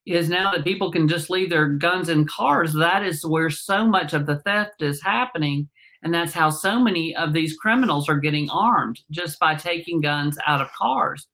[0.05, 3.85] is now that people can just leave their guns in cars, that is where so
[3.85, 5.67] much of the theft is happening.
[6.05, 10.37] And that's how so many of these criminals are getting armed just by taking guns
[10.45, 11.25] out of cars.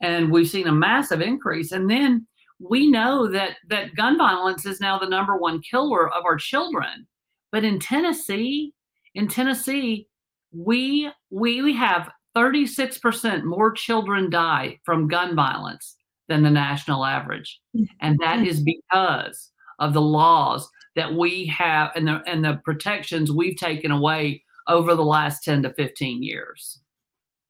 [0.00, 1.72] And we've seen a massive increase.
[1.72, 2.24] And then
[2.60, 7.08] we know that that gun violence is now the number one killer of our children.
[7.50, 8.72] But in Tennessee,
[9.16, 10.06] in Tennessee,
[10.52, 15.96] we we have 36% more children die from gun violence
[16.28, 17.60] than the national average.
[18.00, 18.46] And that mm-hmm.
[18.46, 23.90] is because of the laws that we have and the and the protections we've taken
[23.90, 26.80] away over the last 10 to 15 years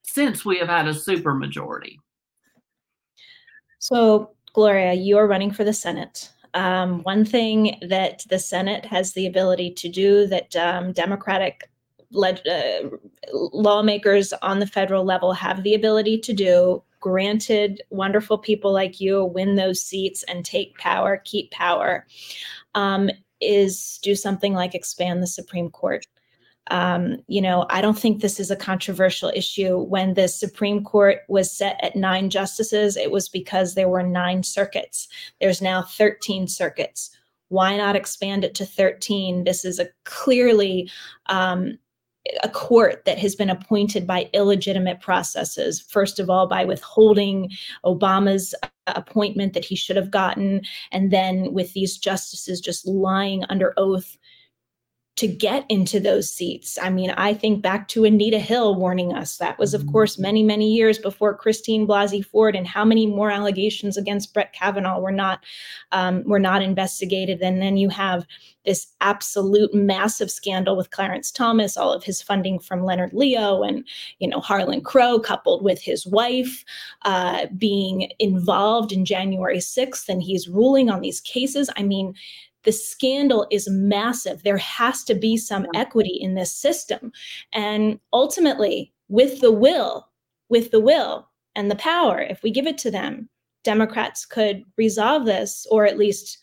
[0.04, 1.98] since we have had a super majority.
[3.78, 6.30] So, Gloria, you are running for the Senate.
[6.54, 11.70] Um, one thing that the Senate has the ability to do that um, Democratic
[12.10, 12.88] leg- uh,
[13.32, 19.24] lawmakers on the federal level have the ability to do granted wonderful people like you
[19.24, 22.06] win those seats and take power, keep power,
[22.74, 23.10] um,
[23.42, 26.06] is do something like expand the Supreme Court.
[26.70, 29.78] Um, you know, I don't think this is a controversial issue.
[29.78, 34.42] When the Supreme Court was set at nine justices, it was because there were nine
[34.42, 35.08] circuits.
[35.40, 37.10] There's now 13 circuits.
[37.48, 39.44] Why not expand it to 13?
[39.44, 40.90] This is a clearly
[41.26, 41.78] um,
[42.42, 45.80] a court that has been appointed by illegitimate processes.
[45.80, 47.50] First of all, by withholding
[47.84, 50.62] Obama's uh, appointment that he should have gotten,
[50.92, 54.16] and then with these justices just lying under oath
[55.16, 56.78] to get into those seats.
[56.80, 59.36] I mean, I think back to Anita Hill warning us.
[59.36, 60.22] That was, of course, mm-hmm.
[60.22, 65.00] many, many years before Christine Blasey Ford, and how many more allegations against Brett Kavanaugh
[65.00, 65.44] were not
[65.92, 67.42] um, were not investigated.
[67.42, 68.26] And then you have
[68.64, 73.86] this absolute massive scandal with Clarence Thomas, all of his funding from Leonard Leo, and
[74.18, 76.64] you know Harlan Crow, coupled with his wife
[77.02, 81.68] uh, being involved in January 6th, and he's ruling on these cases.
[81.76, 82.14] I mean,
[82.64, 84.42] the scandal is massive.
[84.42, 87.12] There has to be some equity in this system.
[87.52, 90.08] And ultimately, with the will,
[90.48, 93.28] with the will and the power, if we give it to them,
[93.64, 96.38] Democrats could resolve this or at least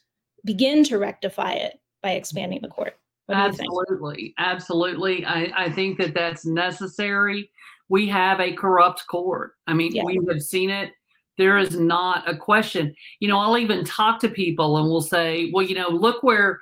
[0.46, 2.98] begin to rectify it by expanding the court.
[3.30, 4.34] Absolutely.
[4.38, 5.26] Absolutely.
[5.26, 7.50] I, I think that that's necessary.
[7.90, 9.54] We have a corrupt court.
[9.68, 10.04] I mean, yeah.
[10.04, 10.92] we have seen it
[11.40, 12.94] there is not a question.
[13.22, 16.60] You know, I'll even talk to people and we'll say, well, you know, look where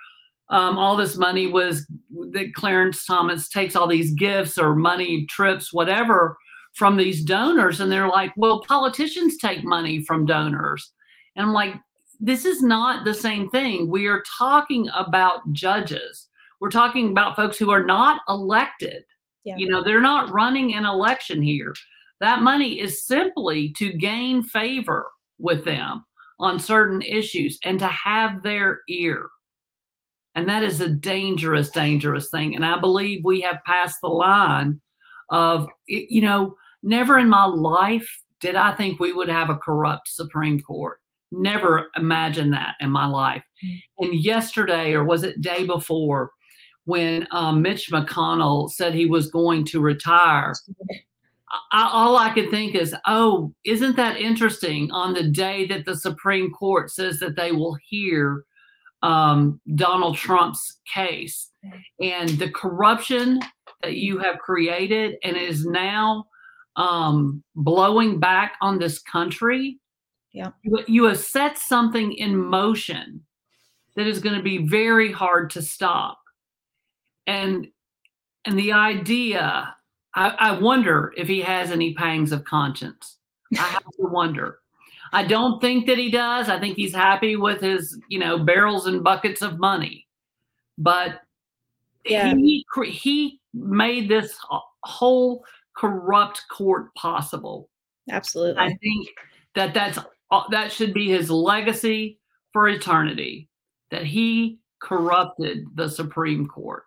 [0.49, 1.87] um, all this money was
[2.31, 6.37] that Clarence Thomas takes all these gifts or money, trips, whatever
[6.73, 7.81] from these donors.
[7.81, 10.93] And they're like, well, politicians take money from donors.
[11.35, 11.73] And I'm like,
[12.19, 13.89] this is not the same thing.
[13.89, 16.27] We are talking about judges.
[16.61, 19.03] We're talking about folks who are not elected.
[19.43, 19.57] Yeah.
[19.57, 21.73] You know, they're not running an election here.
[22.19, 25.07] That money is simply to gain favor
[25.39, 26.03] with them
[26.39, 29.27] on certain issues and to have their ear.
[30.35, 32.55] And that is a dangerous, dangerous thing.
[32.55, 34.79] And I believe we have passed the line
[35.29, 38.07] of, you know, never in my life
[38.39, 40.99] did I think we would have a corrupt Supreme Court.
[41.31, 43.43] Never imagined that in my life.
[43.65, 43.79] Mm.
[43.99, 46.31] And yesterday, or was it day before,
[46.85, 50.53] when um, Mitch McConnell said he was going to retire,
[51.71, 54.91] I, all I could think is, oh, isn't that interesting?
[54.91, 58.43] On the day that the Supreme Court says that they will hear
[59.03, 61.51] um, Donald Trump's case
[62.01, 63.39] and the corruption
[63.81, 66.25] that you have created and is now
[66.75, 69.79] um, blowing back on this country.
[70.33, 70.51] Yeah.
[70.63, 73.21] You, you have set something in motion
[73.95, 76.19] that is going to be very hard to stop.
[77.25, 77.67] And
[78.45, 79.75] and the idea
[80.17, 83.17] I, I wonder if he has any pangs of conscience.
[83.53, 84.59] I have to wonder.
[85.13, 86.49] I don't think that he does.
[86.49, 90.07] I think he's happy with his, you know, barrels and buckets of money.
[90.79, 91.21] But
[92.03, 92.33] yeah.
[92.33, 94.35] he he made this
[94.83, 95.45] whole
[95.75, 97.69] corrupt court possible.
[98.09, 98.59] Absolutely.
[98.59, 99.09] I think
[99.53, 99.99] that that's
[100.49, 102.19] that should be his legacy
[102.53, 103.49] for eternity.
[103.91, 106.86] That he corrupted the Supreme Court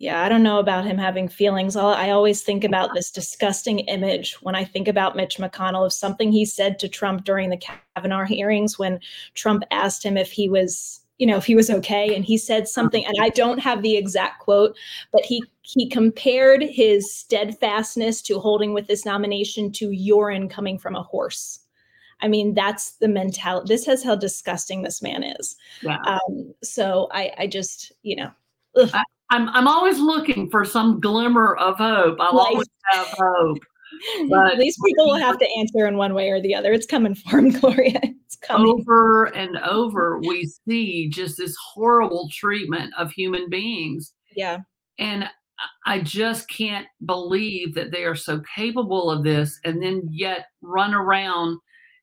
[0.00, 1.76] yeah, I don't know about him having feelings.
[1.76, 6.32] I always think about this disgusting image when I think about Mitch McConnell of something
[6.32, 7.60] he said to Trump during the
[7.94, 8.98] Kavanaugh hearings when
[9.34, 12.66] Trump asked him if he was, you know, if he was okay, and he said
[12.66, 14.74] something, and I don't have the exact quote,
[15.12, 20.96] but he he compared his steadfastness to holding with this nomination to urine coming from
[20.96, 21.60] a horse.
[22.22, 23.66] I mean, that's the mentality.
[23.68, 25.56] This is how disgusting this man is.
[25.82, 25.98] Yeah.
[26.06, 28.30] Um, so I, I just, you know,
[28.76, 32.18] I, I'm I'm always looking for some glimmer of hope.
[32.20, 33.58] I'll always have hope.
[34.30, 36.72] But these people will have to answer in one way or the other.
[36.72, 38.00] It's coming for them, Gloria.
[38.02, 38.68] It's coming.
[38.70, 44.14] Over and over, we see just this horrible treatment of human beings.
[44.34, 44.58] Yeah.
[44.98, 45.28] And
[45.86, 50.94] I just can't believe that they are so capable of this and then yet run
[50.94, 51.58] around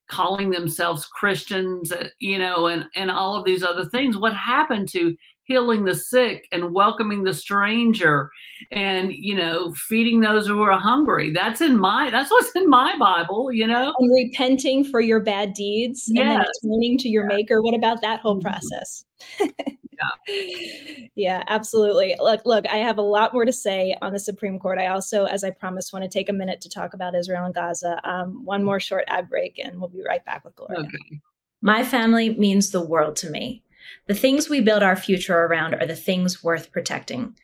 [0.08, 4.18] calling themselves Christians, uh, you know, and, and all of these other things.
[4.18, 5.16] What happened to
[5.48, 8.30] healing the sick and welcoming the stranger
[8.72, 12.96] and you know feeding those who are hungry that's in my that's what's in my
[13.00, 16.22] bible you know and repenting for your bad deeds yes.
[16.22, 17.36] and then turning to your yeah.
[17.36, 18.48] maker what about that whole mm-hmm.
[18.48, 19.06] process
[19.40, 21.08] yeah.
[21.16, 24.78] yeah absolutely look look i have a lot more to say on the supreme court
[24.78, 27.56] i also as i promised want to take a minute to talk about israel and
[27.56, 31.22] gaza um, one more short ad break and we'll be right back with gloria okay.
[31.62, 33.64] my family means the world to me
[34.08, 37.36] the things we build our future around are the things worth protecting.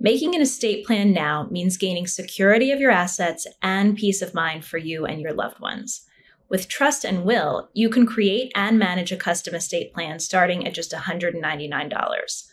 [0.00, 4.64] Making an estate plan now means gaining security of your assets and peace of mind
[4.64, 6.06] for you and your loved ones.
[6.48, 10.74] With Trust and Will, you can create and manage a custom estate plan starting at
[10.74, 12.48] just $199.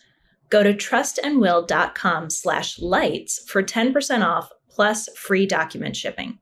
[0.49, 6.39] Go to trustandwill.com slash lights for 10% off plus free document shipping.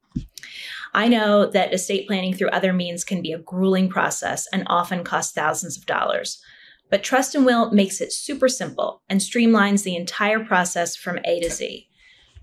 [0.93, 5.03] I know that estate planning through other means can be a grueling process and often
[5.03, 6.41] cost thousands of dollars.
[6.93, 11.39] But Trust and Will makes it super simple and streamlines the entire process from A
[11.39, 11.89] to Z.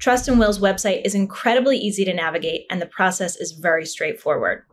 [0.01, 4.64] Trust and Will's website is incredibly easy to navigate and the process is very straightforward.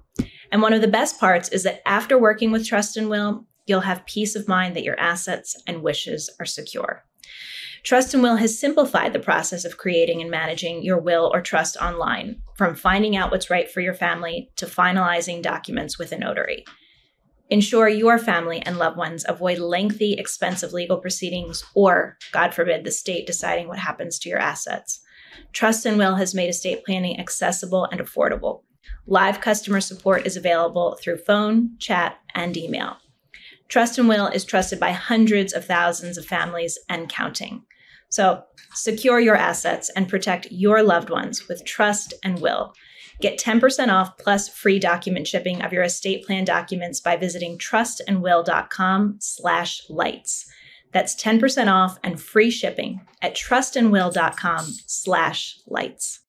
[0.51, 3.81] And one of the best parts is that after working with Trust and Will, you'll
[3.81, 7.03] have peace of mind that your assets and wishes are secure.
[7.83, 11.77] Trust and Will has simplified the process of creating and managing your will or trust
[11.77, 16.65] online, from finding out what's right for your family to finalizing documents with a notary.
[17.49, 22.91] Ensure your family and loved ones avoid lengthy, expensive legal proceedings or, God forbid, the
[22.91, 24.99] state deciding what happens to your assets.
[25.53, 28.63] Trust and Will has made estate planning accessible and affordable.
[29.05, 32.97] Live customer support is available through phone, chat, and email.
[33.69, 37.63] Trust and Will is trusted by hundreds of thousands of families and counting.
[38.09, 38.43] So
[38.73, 42.73] secure your assets and protect your loved ones with Trust and Will.
[43.19, 49.17] Get 10% off plus free document shipping of your estate plan documents by visiting trustandwill.com
[49.19, 50.45] slash lights.
[50.91, 56.19] That's 10% off and free shipping at trustandwill.com slash lights.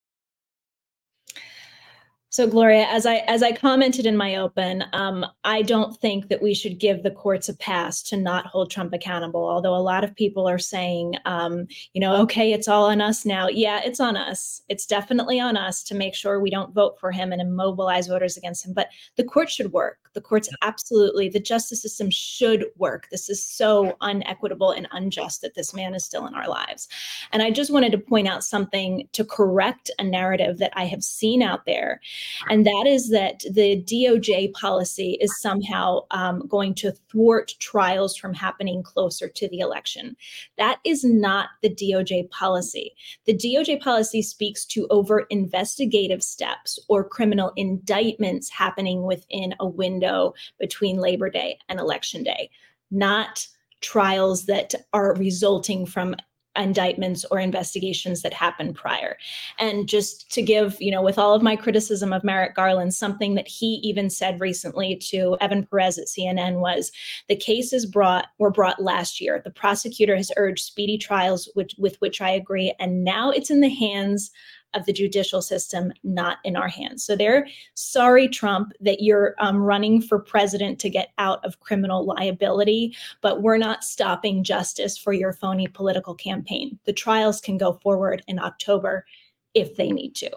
[2.39, 6.41] So Gloria, as I as I commented in my open, um, I don't think that
[6.41, 9.45] we should give the courts a pass to not hold Trump accountable.
[9.45, 13.25] Although a lot of people are saying, um, you know, okay, it's all on us
[13.25, 13.49] now.
[13.49, 14.63] Yeah, it's on us.
[14.69, 18.37] It's definitely on us to make sure we don't vote for him and immobilize voters
[18.37, 18.73] against him.
[18.73, 19.99] But the court should work.
[20.15, 23.09] The courts absolutely, the justice system should work.
[23.11, 26.89] This is so unequitable and unjust that this man is still in our lives.
[27.33, 31.05] And I just wanted to point out something to correct a narrative that I have
[31.05, 32.01] seen out there
[32.49, 38.35] and that is that the DOJ policy is somehow um, going to thwart trials from
[38.35, 40.17] happening closer to the election.
[40.57, 42.95] That is not the DOJ policy.
[43.27, 50.35] The DOJ policy speaks to overt investigative steps or criminal indictments happening within a window
[50.59, 52.51] between Labor Day and Election Day,
[52.91, 53.47] not
[53.81, 56.15] trials that are resulting from
[56.57, 59.17] indictments or investigations that happened prior.
[59.59, 63.35] And just to give, you know, with all of my criticism of Merrick Garland, something
[63.35, 66.91] that he even said recently to Evan Perez at CNN was
[67.29, 69.41] the cases brought were brought last year.
[69.45, 73.61] The prosecutor has urged speedy trials, which, with which I agree, and now it's in
[73.61, 74.31] the hands
[74.75, 77.05] of the judicial system, not in our hands.
[77.05, 82.05] So they're sorry, Trump, that you're um, running for president to get out of criminal
[82.05, 86.79] liability, but we're not stopping justice for your phony political campaign.
[86.85, 89.07] The trials can go forward in October
[89.55, 90.31] if they need to.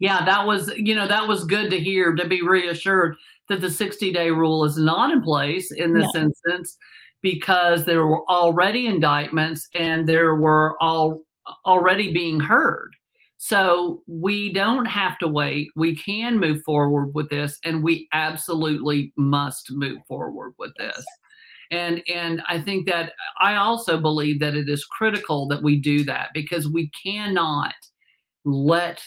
[0.00, 3.16] Yeah, that was, you know, that was good to hear to be reassured
[3.48, 6.78] that the 60 day rule is not in place in this instance
[7.22, 11.22] because there were already indictments and there were all
[11.66, 12.94] already being heard.
[13.42, 15.70] So we don't have to wait.
[15.74, 21.02] We can move forward with this, and we absolutely must move forward with this.
[21.70, 26.04] And and I think that I also believe that it is critical that we do
[26.04, 27.72] that because we cannot
[28.44, 29.02] let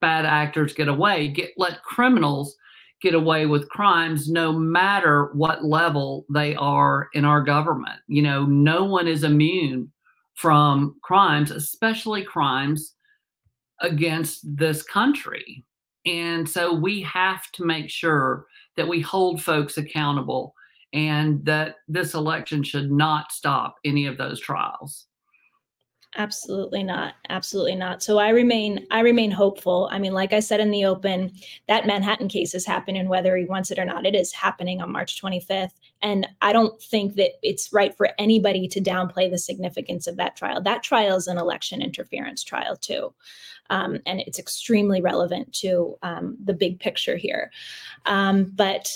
[0.00, 2.56] bad actors get away, get let criminals
[3.00, 8.00] get away with crimes no matter what level they are in our government.
[8.08, 9.92] You know, no one is immune
[10.34, 12.96] from crimes, especially crimes
[13.82, 15.64] against this country.
[16.06, 20.54] And so we have to make sure that we hold folks accountable
[20.92, 25.06] and that this election should not stop any of those trials.
[26.16, 27.14] Absolutely not.
[27.30, 28.02] Absolutely not.
[28.02, 29.88] So I remain I remain hopeful.
[29.90, 31.32] I mean, like I said in the open,
[31.68, 34.04] that Manhattan case is happening whether he wants it or not.
[34.04, 35.72] It is happening on March 25th.
[36.02, 40.36] And I don't think that it's right for anybody to downplay the significance of that
[40.36, 40.60] trial.
[40.60, 43.14] That trial is an election interference trial too.
[43.70, 47.50] Um, and it's extremely relevant to um, the big picture here.
[48.04, 48.90] Um, but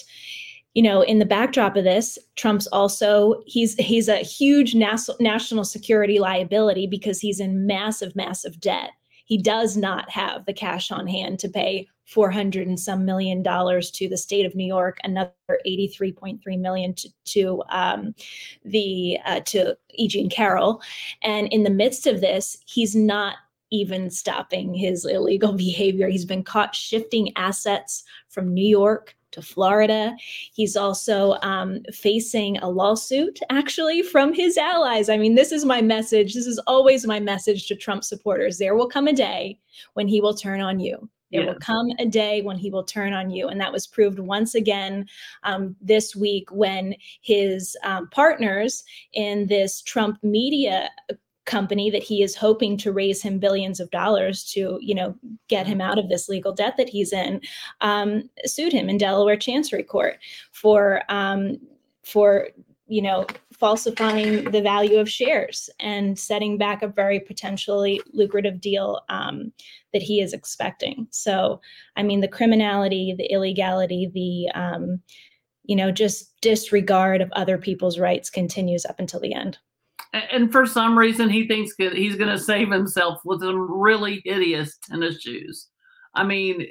[0.76, 5.64] you know, in the backdrop of this, Trump's also he's he's a huge nas- national
[5.64, 8.90] security liability because he's in massive, massive debt.
[9.24, 13.90] He does not have the cash on hand to pay 400 and some million dollars
[13.92, 15.32] to the state of New York, another
[15.66, 18.14] 83.3 million to, to um,
[18.62, 20.08] the uh, to E.
[20.08, 20.82] Jean Carroll,
[21.22, 23.36] and in the midst of this, he's not
[23.70, 26.06] even stopping his illegal behavior.
[26.06, 30.16] He's been caught shifting assets from New York to Florida.
[30.52, 35.08] He's also um, facing a lawsuit, actually, from his allies.
[35.08, 36.34] I mean, this is my message.
[36.34, 38.58] This is always my message to Trump supporters.
[38.58, 39.58] There will come a day
[39.92, 41.08] when he will turn on you.
[41.32, 43.48] There will come a day when he will turn on you.
[43.48, 45.06] And that was proved once again
[45.42, 50.88] um, this week when his um, partners in this Trump media
[51.46, 55.14] company that he is hoping to raise him billions of dollars to you know
[55.48, 57.40] get him out of this legal debt that he's in
[57.80, 60.18] um, sued him in delaware chancery court
[60.52, 61.56] for um,
[62.04, 62.48] for
[62.88, 69.00] you know falsifying the value of shares and setting back a very potentially lucrative deal
[69.08, 69.50] um,
[69.94, 71.06] that he is expecting.
[71.10, 71.60] So
[71.96, 75.00] i mean the criminality the illegality the um,
[75.64, 79.58] you know just disregard of other people's rights continues up until the end
[80.12, 84.78] and for some reason he thinks he's going to save himself with some really hideous
[84.88, 85.68] tennis shoes.
[86.14, 86.66] I mean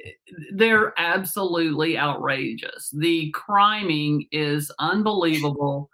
[0.54, 2.90] they're absolutely outrageous.
[2.92, 5.90] The criming is unbelievable.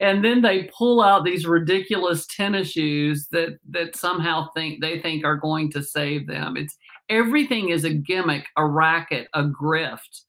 [0.00, 5.24] And then they pull out these ridiculous tennis shoes that that somehow think they think
[5.24, 6.56] are going to save them.
[6.56, 6.78] It's
[7.08, 10.22] everything is a gimmick a racket a grift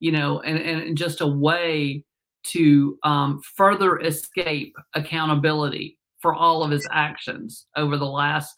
[0.00, 2.02] you know and, and just a way
[2.42, 8.56] to um, further escape accountability for all of his actions over the last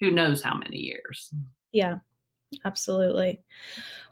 [0.00, 1.30] who knows how many years.
[1.72, 1.96] Yeah,
[2.64, 3.40] absolutely.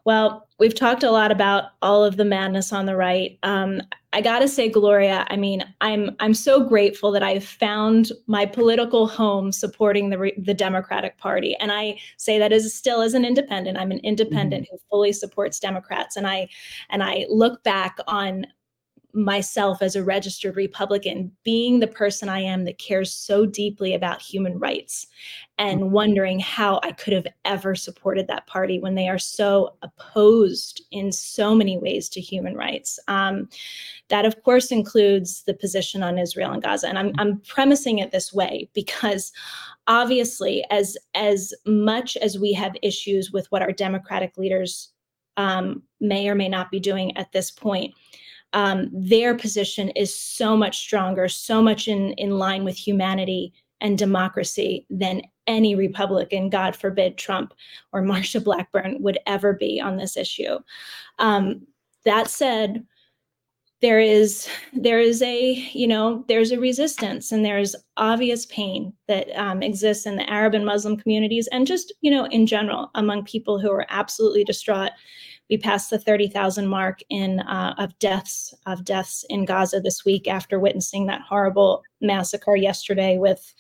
[0.05, 3.39] Well, we've talked a lot about all of the madness on the right.
[3.43, 3.83] Um,
[4.15, 9.07] I gotta say, Gloria, I mean, I'm I'm so grateful that I've found my political
[9.07, 13.77] home supporting the the Democratic Party, and I say that as still as an independent.
[13.77, 14.77] I'm an independent mm-hmm.
[14.77, 16.49] who fully supports Democrats, and I
[16.89, 18.47] and I look back on
[19.19, 24.23] myself as a registered Republican, being the person I am that cares so deeply about
[24.23, 25.07] human rights
[25.59, 25.91] and mm-hmm.
[25.91, 31.11] wondering how I could have ever supported that party when they are so opposed in
[31.11, 32.99] so many ways to human rights.
[33.09, 33.49] Um,
[34.09, 36.87] that, of course, includes the position on Israel and Gaza.
[36.87, 39.33] And I'm, I'm premising it this way because
[39.89, 44.93] obviously, as, as much as we have issues with what our Democratic leaders
[45.37, 47.95] um, may or may not be doing at this point,
[48.53, 53.99] um, their position is so much stronger, so much in, in line with humanity and
[53.99, 57.55] democracy than any Republican, God forbid Trump
[57.93, 60.59] or Marsha Blackburn would ever be on this issue.
[61.19, 61.67] Um,
[62.05, 62.87] that said,
[63.81, 69.29] there is there is a you know there's a resistance and there's obvious pain that
[69.37, 73.25] um, exists in the Arab and Muslim communities and just you know in general among
[73.25, 74.91] people who are absolutely distraught
[75.51, 80.29] we passed the 30,000 mark in uh, of deaths of deaths in Gaza this week
[80.29, 83.55] after witnessing that horrible massacre yesterday with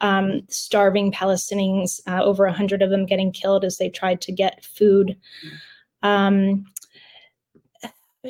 [0.00, 4.64] um, starving Palestinians, uh, over 100 of them getting killed as they tried to get
[4.64, 5.16] food.
[6.02, 6.64] Um,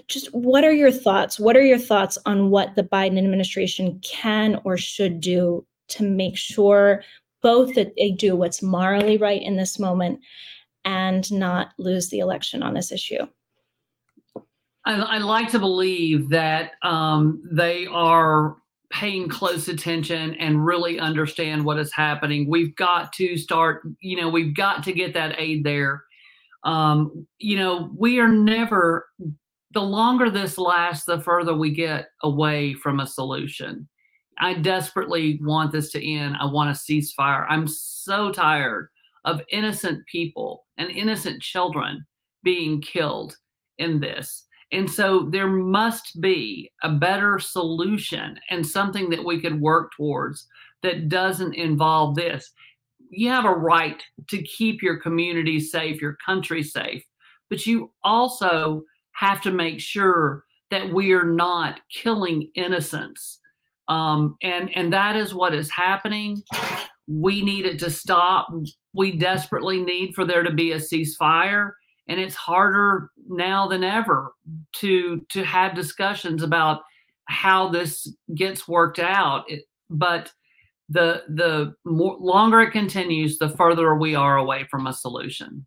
[0.09, 1.39] just what are your thoughts?
[1.39, 6.37] What are your thoughts on what the Biden administration can or should do to make
[6.37, 7.03] sure
[7.43, 10.19] both that they do what's morally right in this moment
[10.85, 13.27] and not lose the election on this issue.
[14.85, 18.57] I, I like to believe that um, they are
[18.91, 22.49] paying close attention and really understand what is happening.
[22.49, 26.05] We've got to start, you know, we've got to get that aid there.
[26.63, 29.09] Um, you know, we are never,
[29.73, 33.89] the longer this lasts, the further we get away from a solution.
[34.39, 36.37] I desperately want this to end.
[36.41, 37.47] I want a ceasefire.
[37.49, 38.89] I'm so tired
[39.25, 42.05] of innocent people and innocent children
[42.43, 43.37] being killed
[43.79, 44.47] in this.
[44.73, 50.47] And so there must be a better solution and something that we could work towards
[50.83, 52.51] that doesn't involve this.
[53.11, 57.05] You have a right to keep your community safe, your country safe,
[57.49, 63.39] but you also have to make sure that we are not killing innocents.
[63.87, 66.43] Um, and and that is what is happening.
[67.07, 68.49] We need it to stop.
[68.93, 71.73] We desperately need for there to be a ceasefire
[72.09, 74.33] and it's harder now than ever
[74.75, 76.83] to to have discussions about
[77.27, 79.45] how this gets worked out.
[79.49, 80.31] It, but
[80.89, 85.67] the the more, longer it continues the further we are away from a solution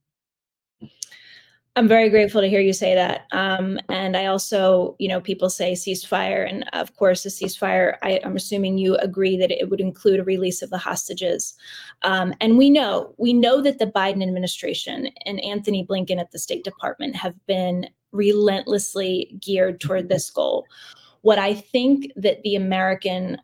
[1.78, 3.28] I'm very grateful to hear you say that.
[3.32, 7.98] Um, and I also, you know, people say ceasefire, and of course, a ceasefire.
[8.02, 11.54] I, am assuming you agree that it would include a release of the hostages.
[12.02, 16.40] Um, and we know, we know that the Biden administration and Antony Blinken at the
[16.40, 20.66] State Department have been relentlessly geared toward this goal.
[21.22, 23.38] What I think that the American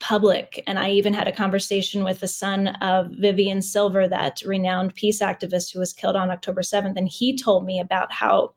[0.00, 0.62] public.
[0.66, 5.20] And I even had a conversation with the son of Vivian Silver, that renowned peace
[5.20, 6.94] activist who was killed on October 7th.
[6.96, 8.54] And he told me about how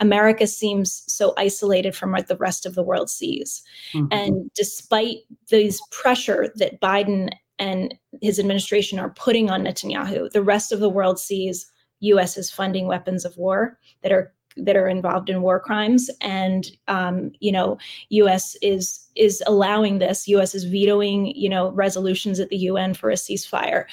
[0.00, 3.62] America seems so isolated from what the rest of the world sees.
[3.94, 4.06] Mm-hmm.
[4.10, 5.18] And despite
[5.48, 10.88] this pressure that Biden and his administration are putting on Netanyahu, the rest of the
[10.88, 11.70] world sees
[12.00, 12.36] U.S.
[12.36, 17.32] is funding weapons of war that are that are involved in war crimes, and um,
[17.40, 17.78] you know,
[18.10, 18.56] U.S.
[18.62, 20.28] is is allowing this.
[20.28, 20.54] U.S.
[20.54, 23.84] is vetoing you know resolutions at the UN for a ceasefire.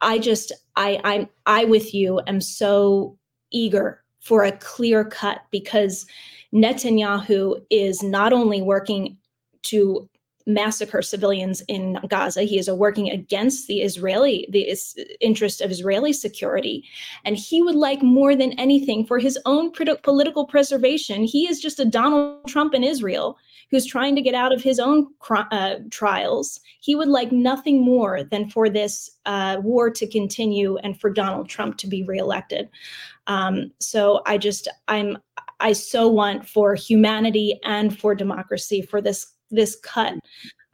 [0.00, 3.18] I just I I'm I with you am so
[3.50, 6.06] eager for a clear cut because
[6.52, 9.16] Netanyahu is not only working
[9.62, 10.08] to
[10.48, 12.42] massacre civilians in Gaza.
[12.42, 14.74] He is working against the Israeli, the
[15.20, 16.84] interest of Israeli security.
[17.24, 21.22] And he would like more than anything for his own political preservation.
[21.22, 23.36] He is just a Donald Trump in Israel
[23.70, 26.60] who's trying to get out of his own uh, trials.
[26.80, 31.50] He would like nothing more than for this uh, war to continue and for Donald
[31.50, 32.70] Trump to be reelected.
[33.26, 35.18] Um, so I just, I'm,
[35.60, 40.14] I so want for humanity and for democracy for this this cut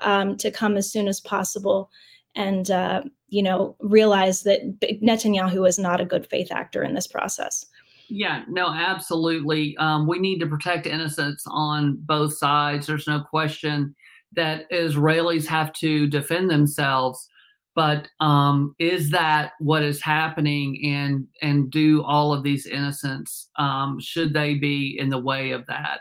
[0.01, 1.91] um, to come as soon as possible
[2.35, 7.07] and uh, you know realize that Netanyahu is not a good faith actor in this
[7.07, 7.67] process.
[8.09, 9.77] Yeah, no, absolutely.
[9.79, 12.87] Um, we need to protect innocents on both sides.
[12.87, 13.95] There's no question
[14.33, 17.29] that Israelis have to defend themselves.
[17.75, 20.81] But um, is that what is happening?
[20.85, 25.67] And and do all of these innocents um, should they be in the way of
[25.67, 26.01] that?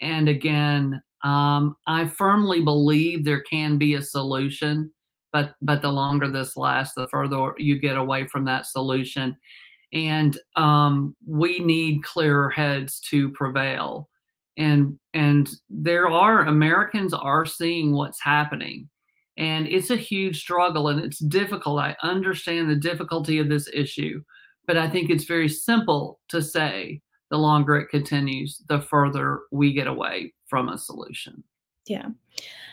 [0.00, 4.90] And again, um, I firmly believe there can be a solution,
[5.32, 9.36] but but the longer this lasts, the further you get away from that solution.
[9.92, 14.08] And um, we need clearer heads to prevail.
[14.56, 18.88] And and there are Americans are seeing what's happening,
[19.36, 21.80] and it's a huge struggle and it's difficult.
[21.80, 24.22] I understand the difficulty of this issue,
[24.66, 27.00] but I think it's very simple to say
[27.30, 31.42] the longer it continues, the further we get away from a solution.
[31.86, 32.08] Yeah.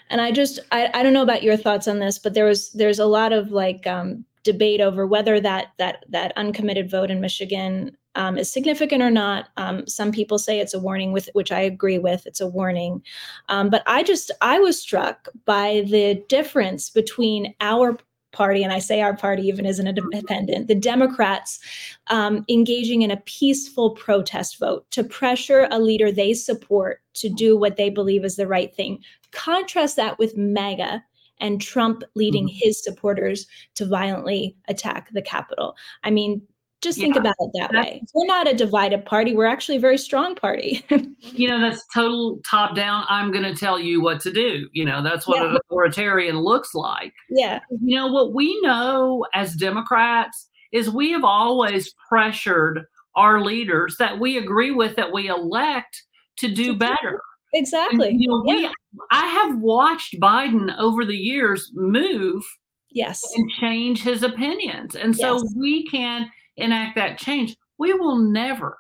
[0.10, 2.72] And I just I, I don't know about your thoughts on this, but there was
[2.72, 7.22] there's a lot of like um, debate over whether that that that uncommitted vote in
[7.22, 9.50] Michigan um, is significant or not.
[9.58, 12.26] Um, some people say it's a warning, with which I agree with.
[12.26, 13.04] It's a warning,
[13.50, 17.98] um, but I just I was struck by the difference between our
[18.38, 21.60] party, and I say our party even as an independent, the Democrats
[22.08, 27.58] um, engaging in a peaceful protest vote to pressure a leader they support to do
[27.58, 29.00] what they believe is the right thing.
[29.32, 31.04] Contrast that with MAGA
[31.40, 32.60] and Trump leading mm-hmm.
[32.60, 35.76] his supporters to violently attack the Capitol.
[36.04, 36.44] I mean,
[36.82, 38.02] just think about it that way.
[38.14, 39.36] We're not a divided party.
[39.36, 40.86] We're actually a very strong party.
[41.20, 43.06] you know, that's total top down.
[43.10, 44.70] I'm going to tell you what to do.
[44.74, 45.50] You know, that's what yeah.
[45.50, 47.14] an authoritarian looks like.
[47.30, 47.60] Yeah.
[47.82, 54.20] You know, what we know as Democrats is we have always pressured our leaders that
[54.20, 56.04] we agree with that we elect
[56.38, 57.22] to do better.
[57.54, 58.10] Exactly.
[58.10, 58.68] And, you know, yeah.
[58.68, 58.70] we,
[59.10, 62.44] I have watched Biden over the years move
[62.92, 65.54] yes and change his opinions and so yes.
[65.58, 68.78] we can enact that change, we will never,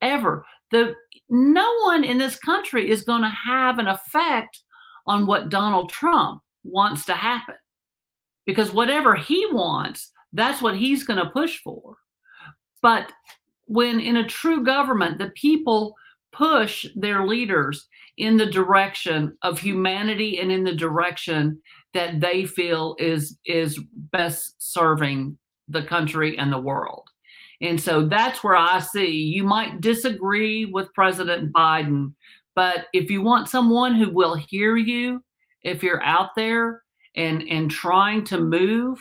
[0.00, 0.94] ever, the
[1.28, 4.62] no one in this country is going to have an effect
[5.06, 7.54] on what Donald Trump wants to happen.
[8.46, 11.96] Because whatever he wants, that's what he's going to push for.
[12.82, 13.12] But
[13.66, 15.94] when in a true government, the people
[16.32, 21.60] push their leaders in the direction of humanity and in the direction
[21.94, 23.80] that they feel is is
[24.12, 25.36] best serving
[25.70, 27.08] the country and the world.
[27.60, 32.14] And so that's where I see you might disagree with President Biden,
[32.54, 35.22] but if you want someone who will hear you,
[35.62, 36.82] if you're out there
[37.16, 38.98] and and trying to move,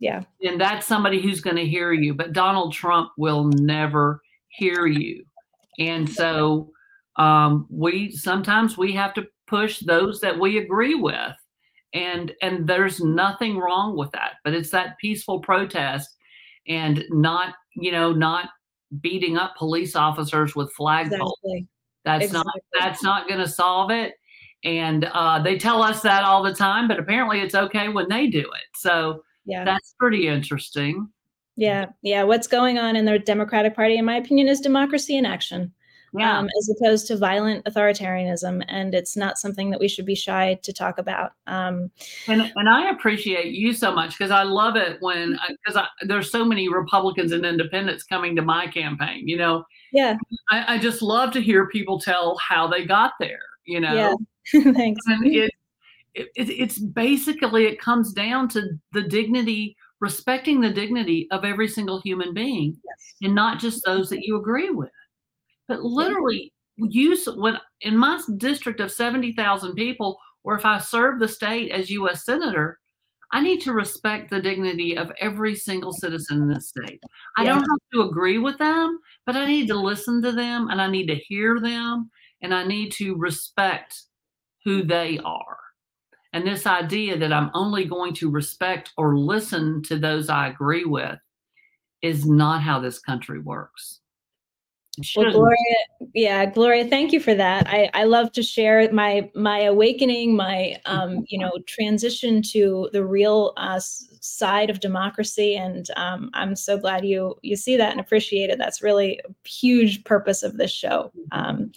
[0.00, 2.14] yeah, then that's somebody who's going to hear you.
[2.14, 5.24] But Donald Trump will never hear you,
[5.78, 6.70] and so
[7.16, 11.36] um, we sometimes we have to push those that we agree with
[11.94, 16.16] and and there's nothing wrong with that but it's that peaceful protest
[16.68, 18.48] and not you know not
[19.00, 21.32] beating up police officers with flagpoles.
[21.44, 21.66] Exactly.
[22.04, 22.52] that's exactly.
[22.54, 24.14] not that's not going to solve it.
[24.64, 28.26] And uh, they tell us that all the time but apparently it's okay when they
[28.26, 28.76] do it.
[28.76, 29.64] So yeah.
[29.64, 31.08] that's pretty interesting.
[31.56, 32.22] Yeah yeah.
[32.22, 35.72] What's going on in the democratic party in my opinion is democracy in action
[36.14, 36.38] yeah.
[36.38, 38.64] um, as opposed to violent authoritarianism.
[38.68, 41.32] And it's not something that we should be shy to talk about.
[41.46, 41.90] Um,
[42.26, 46.08] and, and I appreciate you so much because I love it when, because mm-hmm.
[46.08, 49.64] there's so many Republicans and independents coming to my campaign, you know?
[49.92, 50.16] Yeah.
[50.50, 53.94] I, I just love to hear people tell how they got there, you know?
[53.94, 54.14] Yeah.
[54.72, 55.00] Thanks.
[55.06, 55.50] And it,
[56.14, 62.00] it, it's basically, it comes down to the dignity respecting the dignity of every single
[62.00, 63.14] human being yes.
[63.22, 64.90] and not just those that you agree with.
[65.72, 71.28] But literally, use when in my district of 70,000 people, or if I serve the
[71.28, 72.24] state as U.S.
[72.24, 72.78] Senator,
[73.32, 77.00] I need to respect the dignity of every single citizen in this state.
[77.38, 77.54] I Yeah.
[77.54, 80.88] don't have to agree with them, but I need to listen to them and I
[80.88, 82.10] need to hear them
[82.42, 83.94] and I need to respect
[84.64, 85.56] who they are.
[86.34, 90.84] And this idea that I'm only going to respect or listen to those I agree
[90.84, 91.18] with
[92.02, 94.01] is not how this country works.
[95.16, 95.32] Well.
[95.32, 95.76] Gloria,
[96.12, 97.66] yeah, Gloria, thank you for that.
[97.66, 103.04] I, I love to share my my awakening, my um, you know transition to the
[103.04, 108.00] real uh, side of democracy, and um, I'm so glad you you see that and
[108.00, 108.58] appreciate it.
[108.58, 111.10] That's really a huge purpose of this show.
[111.32, 111.72] Um,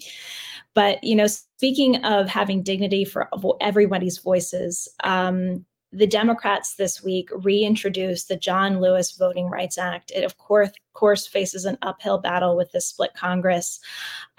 [0.74, 3.30] but you know, speaking of having dignity for
[3.62, 10.12] everybody's voices, um, the Democrats this week reintroduced the John Lewis Voting Rights Act.
[10.12, 13.80] It, of course, course, faces an uphill battle with the split Congress.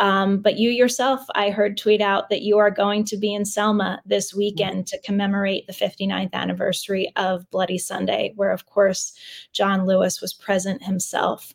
[0.00, 3.44] Um, but you yourself, I heard tweet out that you are going to be in
[3.44, 9.12] Selma this weekend to commemorate the 59th anniversary of Bloody Sunday, where, of course,
[9.52, 11.54] John Lewis was present himself.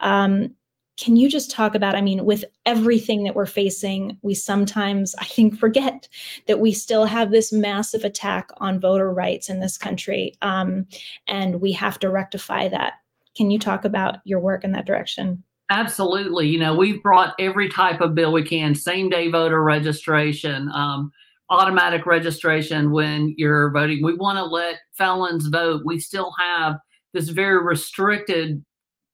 [0.00, 0.54] Um,
[1.00, 5.24] can you just talk about i mean with everything that we're facing we sometimes i
[5.24, 6.08] think forget
[6.46, 10.86] that we still have this massive attack on voter rights in this country um,
[11.26, 12.94] and we have to rectify that
[13.36, 15.42] can you talk about your work in that direction
[15.72, 16.48] Absolutely.
[16.48, 21.12] You know, we've brought every type of bill we can same day voter registration, um,
[21.48, 24.02] automatic registration when you're voting.
[24.02, 25.82] We want to let felons vote.
[25.84, 26.76] We still have
[27.12, 28.64] this very restricted,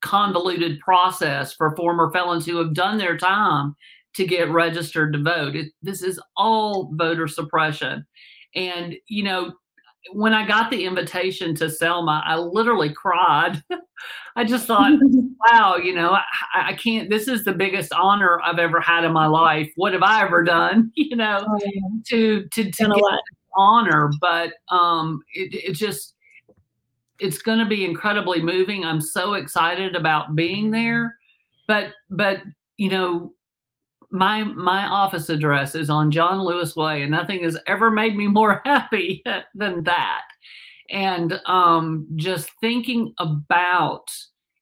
[0.02, 3.74] convoluted process for former felons who have done their time
[4.14, 5.54] to get registered to vote.
[5.54, 8.06] It, this is all voter suppression.
[8.54, 9.52] And, you know,
[10.12, 13.62] when I got the invitation to Selma, I literally cried.
[14.36, 14.92] I just thought,
[15.46, 19.12] wow, you know, I, I can't, this is the biggest honor I've ever had in
[19.12, 19.70] my life.
[19.76, 21.44] What have I ever done, you know,
[22.06, 23.20] to, to, to get
[23.54, 24.10] honor?
[24.20, 26.14] But um, it, it just,
[27.18, 28.84] it's going to be incredibly moving.
[28.84, 31.16] I'm so excited about being there.
[31.66, 32.42] But, but,
[32.76, 33.32] you know,
[34.10, 38.26] my my office address is on John Lewis Way, and nothing has ever made me
[38.26, 39.22] more happy
[39.54, 40.22] than that.
[40.90, 44.06] And um, just thinking about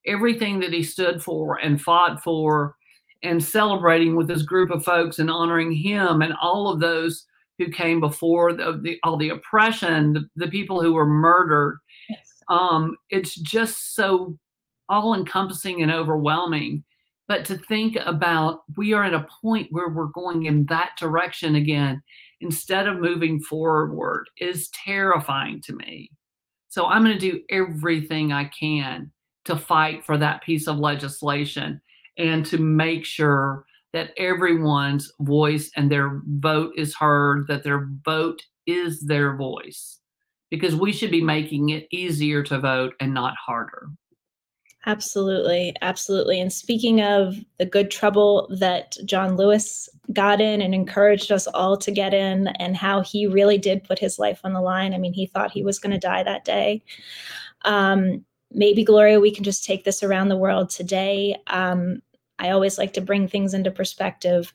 [0.07, 2.76] everything that he stood for and fought for,
[3.22, 7.26] and celebrating with this group of folks and honoring him and all of those
[7.59, 11.78] who came before the, the all the oppression, the, the people who were murdered.
[12.49, 14.38] Um, it's just so
[14.88, 16.84] all encompassing and overwhelming
[17.26, 21.55] but to think about we are at a point where we're going in that direction
[21.55, 22.03] again
[22.40, 26.11] instead of moving forward is terrifying to me.
[26.68, 29.11] So i'm going to do everything i can
[29.45, 31.80] to fight for that piece of legislation
[32.18, 38.42] and to make sure that everyone's voice and their vote is heard that their vote
[38.66, 40.01] is their voice
[40.57, 43.88] because we should be making it easier to vote and not harder
[44.86, 46.40] Absolutely, absolutely.
[46.40, 51.78] And speaking of the good trouble that John Lewis got in and encouraged us all
[51.78, 54.92] to get in, and how he really did put his life on the line.
[54.92, 56.82] I mean, he thought he was going to die that day.
[57.64, 61.36] Um, maybe, Gloria, we can just take this around the world today.
[61.46, 62.02] Um,
[62.38, 64.52] I always like to bring things into perspective.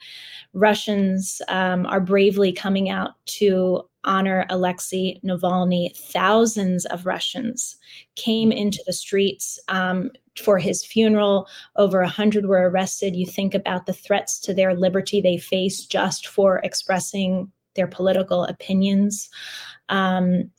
[0.53, 5.95] Russians um, are bravely coming out to honor Alexei Navalny.
[5.95, 7.77] Thousands of Russians
[8.15, 10.11] came into the streets um,
[10.43, 11.47] for his funeral.
[11.75, 13.15] Over 100 were arrested.
[13.15, 18.45] You think about the threats to their liberty they face just for expressing their political
[18.45, 19.29] opinions.
[19.89, 20.51] Um,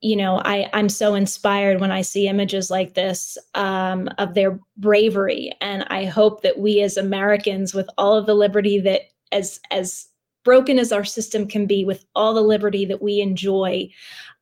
[0.00, 4.58] you know, I, I'm so inspired when I see images like this um, of their
[4.78, 5.52] bravery.
[5.60, 10.06] And I hope that we as Americans, with all of the liberty that as as
[10.44, 13.88] broken as our system can be, with all the liberty that we enjoy,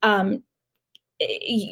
[0.03, 0.43] um,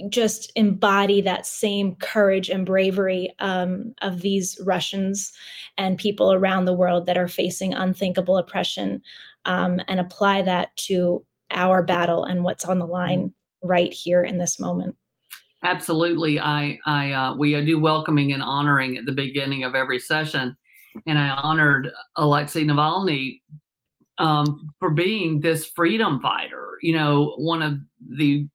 [0.08, 5.32] just embody that same courage and bravery um, of these Russians
[5.78, 9.00] and people around the world that are facing unthinkable oppression,
[9.44, 14.38] um, and apply that to our battle and what's on the line right here in
[14.38, 14.96] this moment.
[15.62, 20.56] Absolutely, I, I, uh, we do welcoming and honoring at the beginning of every session,
[21.06, 23.40] and I honored Alexei Navalny
[24.18, 26.78] um, for being this freedom fighter.
[26.82, 27.78] You know, one of
[28.16, 28.46] the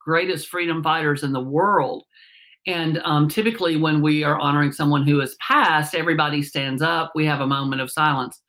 [0.00, 2.04] greatest freedom fighters in the world.
[2.66, 7.12] And um, typically, when we are honoring someone who has passed, everybody stands up.
[7.14, 8.42] We have a moment of silence.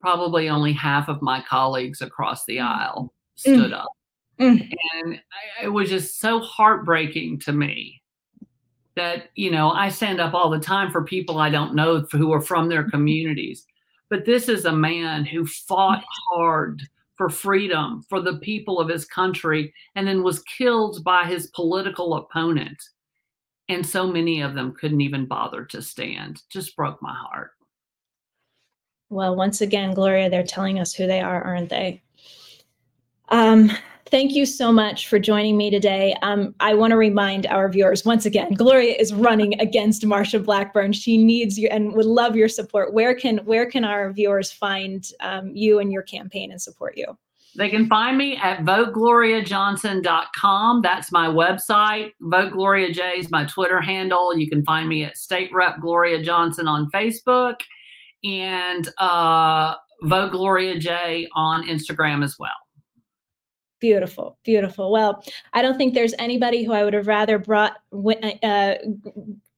[0.00, 3.74] Probably only half of my colleagues across the aisle stood Mm.
[3.74, 3.88] up.
[4.38, 4.76] Mm.
[4.94, 5.20] And
[5.60, 8.02] I, it was just so heartbreaking to me
[8.96, 12.32] that, you know, I stand up all the time for people I don't know who
[12.32, 13.64] are from their communities.
[14.14, 16.82] But this is a man who fought hard
[17.16, 22.14] for freedom for the people of his country and then was killed by his political
[22.14, 22.80] opponent.
[23.68, 26.40] And so many of them couldn't even bother to stand.
[26.48, 27.50] Just broke my heart.
[29.10, 32.00] Well, once again, Gloria, they're telling us who they are, aren't they?
[33.30, 33.72] Um,
[34.14, 36.14] thank you so much for joining me today.
[36.22, 40.92] Um, I want to remind our viewers once again, Gloria is running against Marsha Blackburn.
[40.92, 42.94] She needs you and would love your support.
[42.94, 47.06] Where can where can our viewers find um, you and your campaign and support you?
[47.56, 50.82] They can find me at votegloriajohnson.com.
[50.82, 52.12] That's my website.
[52.20, 54.38] Vote Gloria J is my Twitter handle.
[54.38, 57.56] You can find me at State Rep Gloria Johnson on Facebook
[58.22, 62.63] and uh, Vote Gloria J on Instagram as well.
[63.80, 64.90] Beautiful, beautiful.
[64.90, 65.22] Well,
[65.52, 67.76] I don't think there's anybody who I would have rather brought
[68.42, 68.74] uh,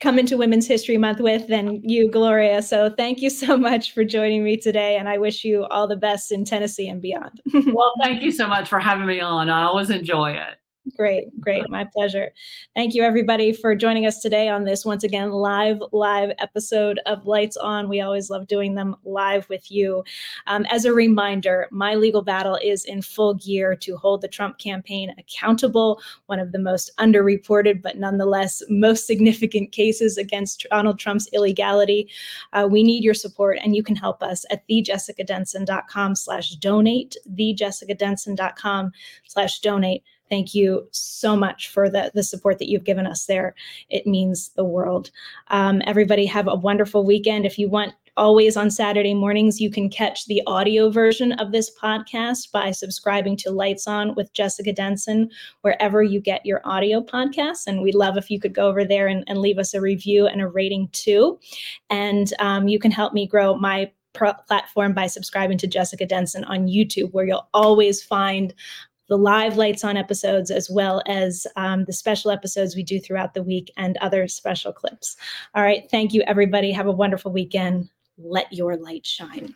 [0.00, 2.62] come into Women's History Month with than you, Gloria.
[2.62, 5.96] So thank you so much for joining me today, and I wish you all the
[5.96, 7.40] best in Tennessee and beyond.
[7.72, 9.48] well, thank you so much for having me on.
[9.48, 10.56] I always enjoy it.
[10.94, 11.68] Great, great.
[11.68, 12.30] My pleasure.
[12.74, 17.26] Thank you, everybody, for joining us today on this once again live, live episode of
[17.26, 17.88] Lights On.
[17.88, 20.04] We always love doing them live with you.
[20.46, 24.58] Um, as a reminder, my legal battle is in full gear to hold the Trump
[24.58, 31.28] campaign accountable, one of the most underreported, but nonetheless most significant cases against Donald Trump's
[31.32, 32.08] illegality.
[32.52, 38.92] Uh, we need your support, and you can help us at thejessicadenson.com slash donate, thejessicadenson.com
[39.26, 43.54] slash donate Thank you so much for the, the support that you've given us there.
[43.90, 45.10] It means the world.
[45.48, 47.46] Um, everybody have a wonderful weekend.
[47.46, 51.70] If you want always on Saturday mornings, you can catch the audio version of this
[51.78, 57.66] podcast by subscribing to Lights On with Jessica Denson, wherever you get your audio podcasts.
[57.66, 60.26] And we'd love if you could go over there and, and leave us a review
[60.26, 61.38] and a rating too.
[61.90, 66.68] And um, you can help me grow my platform by subscribing to Jessica Denson on
[66.68, 68.54] YouTube, where you'll always find
[69.08, 73.34] the live lights on episodes as well as um, the special episodes we do throughout
[73.34, 75.16] the week and other special clips.
[75.54, 75.84] All right.
[75.90, 76.72] Thank you, everybody.
[76.72, 77.88] Have a wonderful weekend.
[78.18, 79.54] Let your light shine.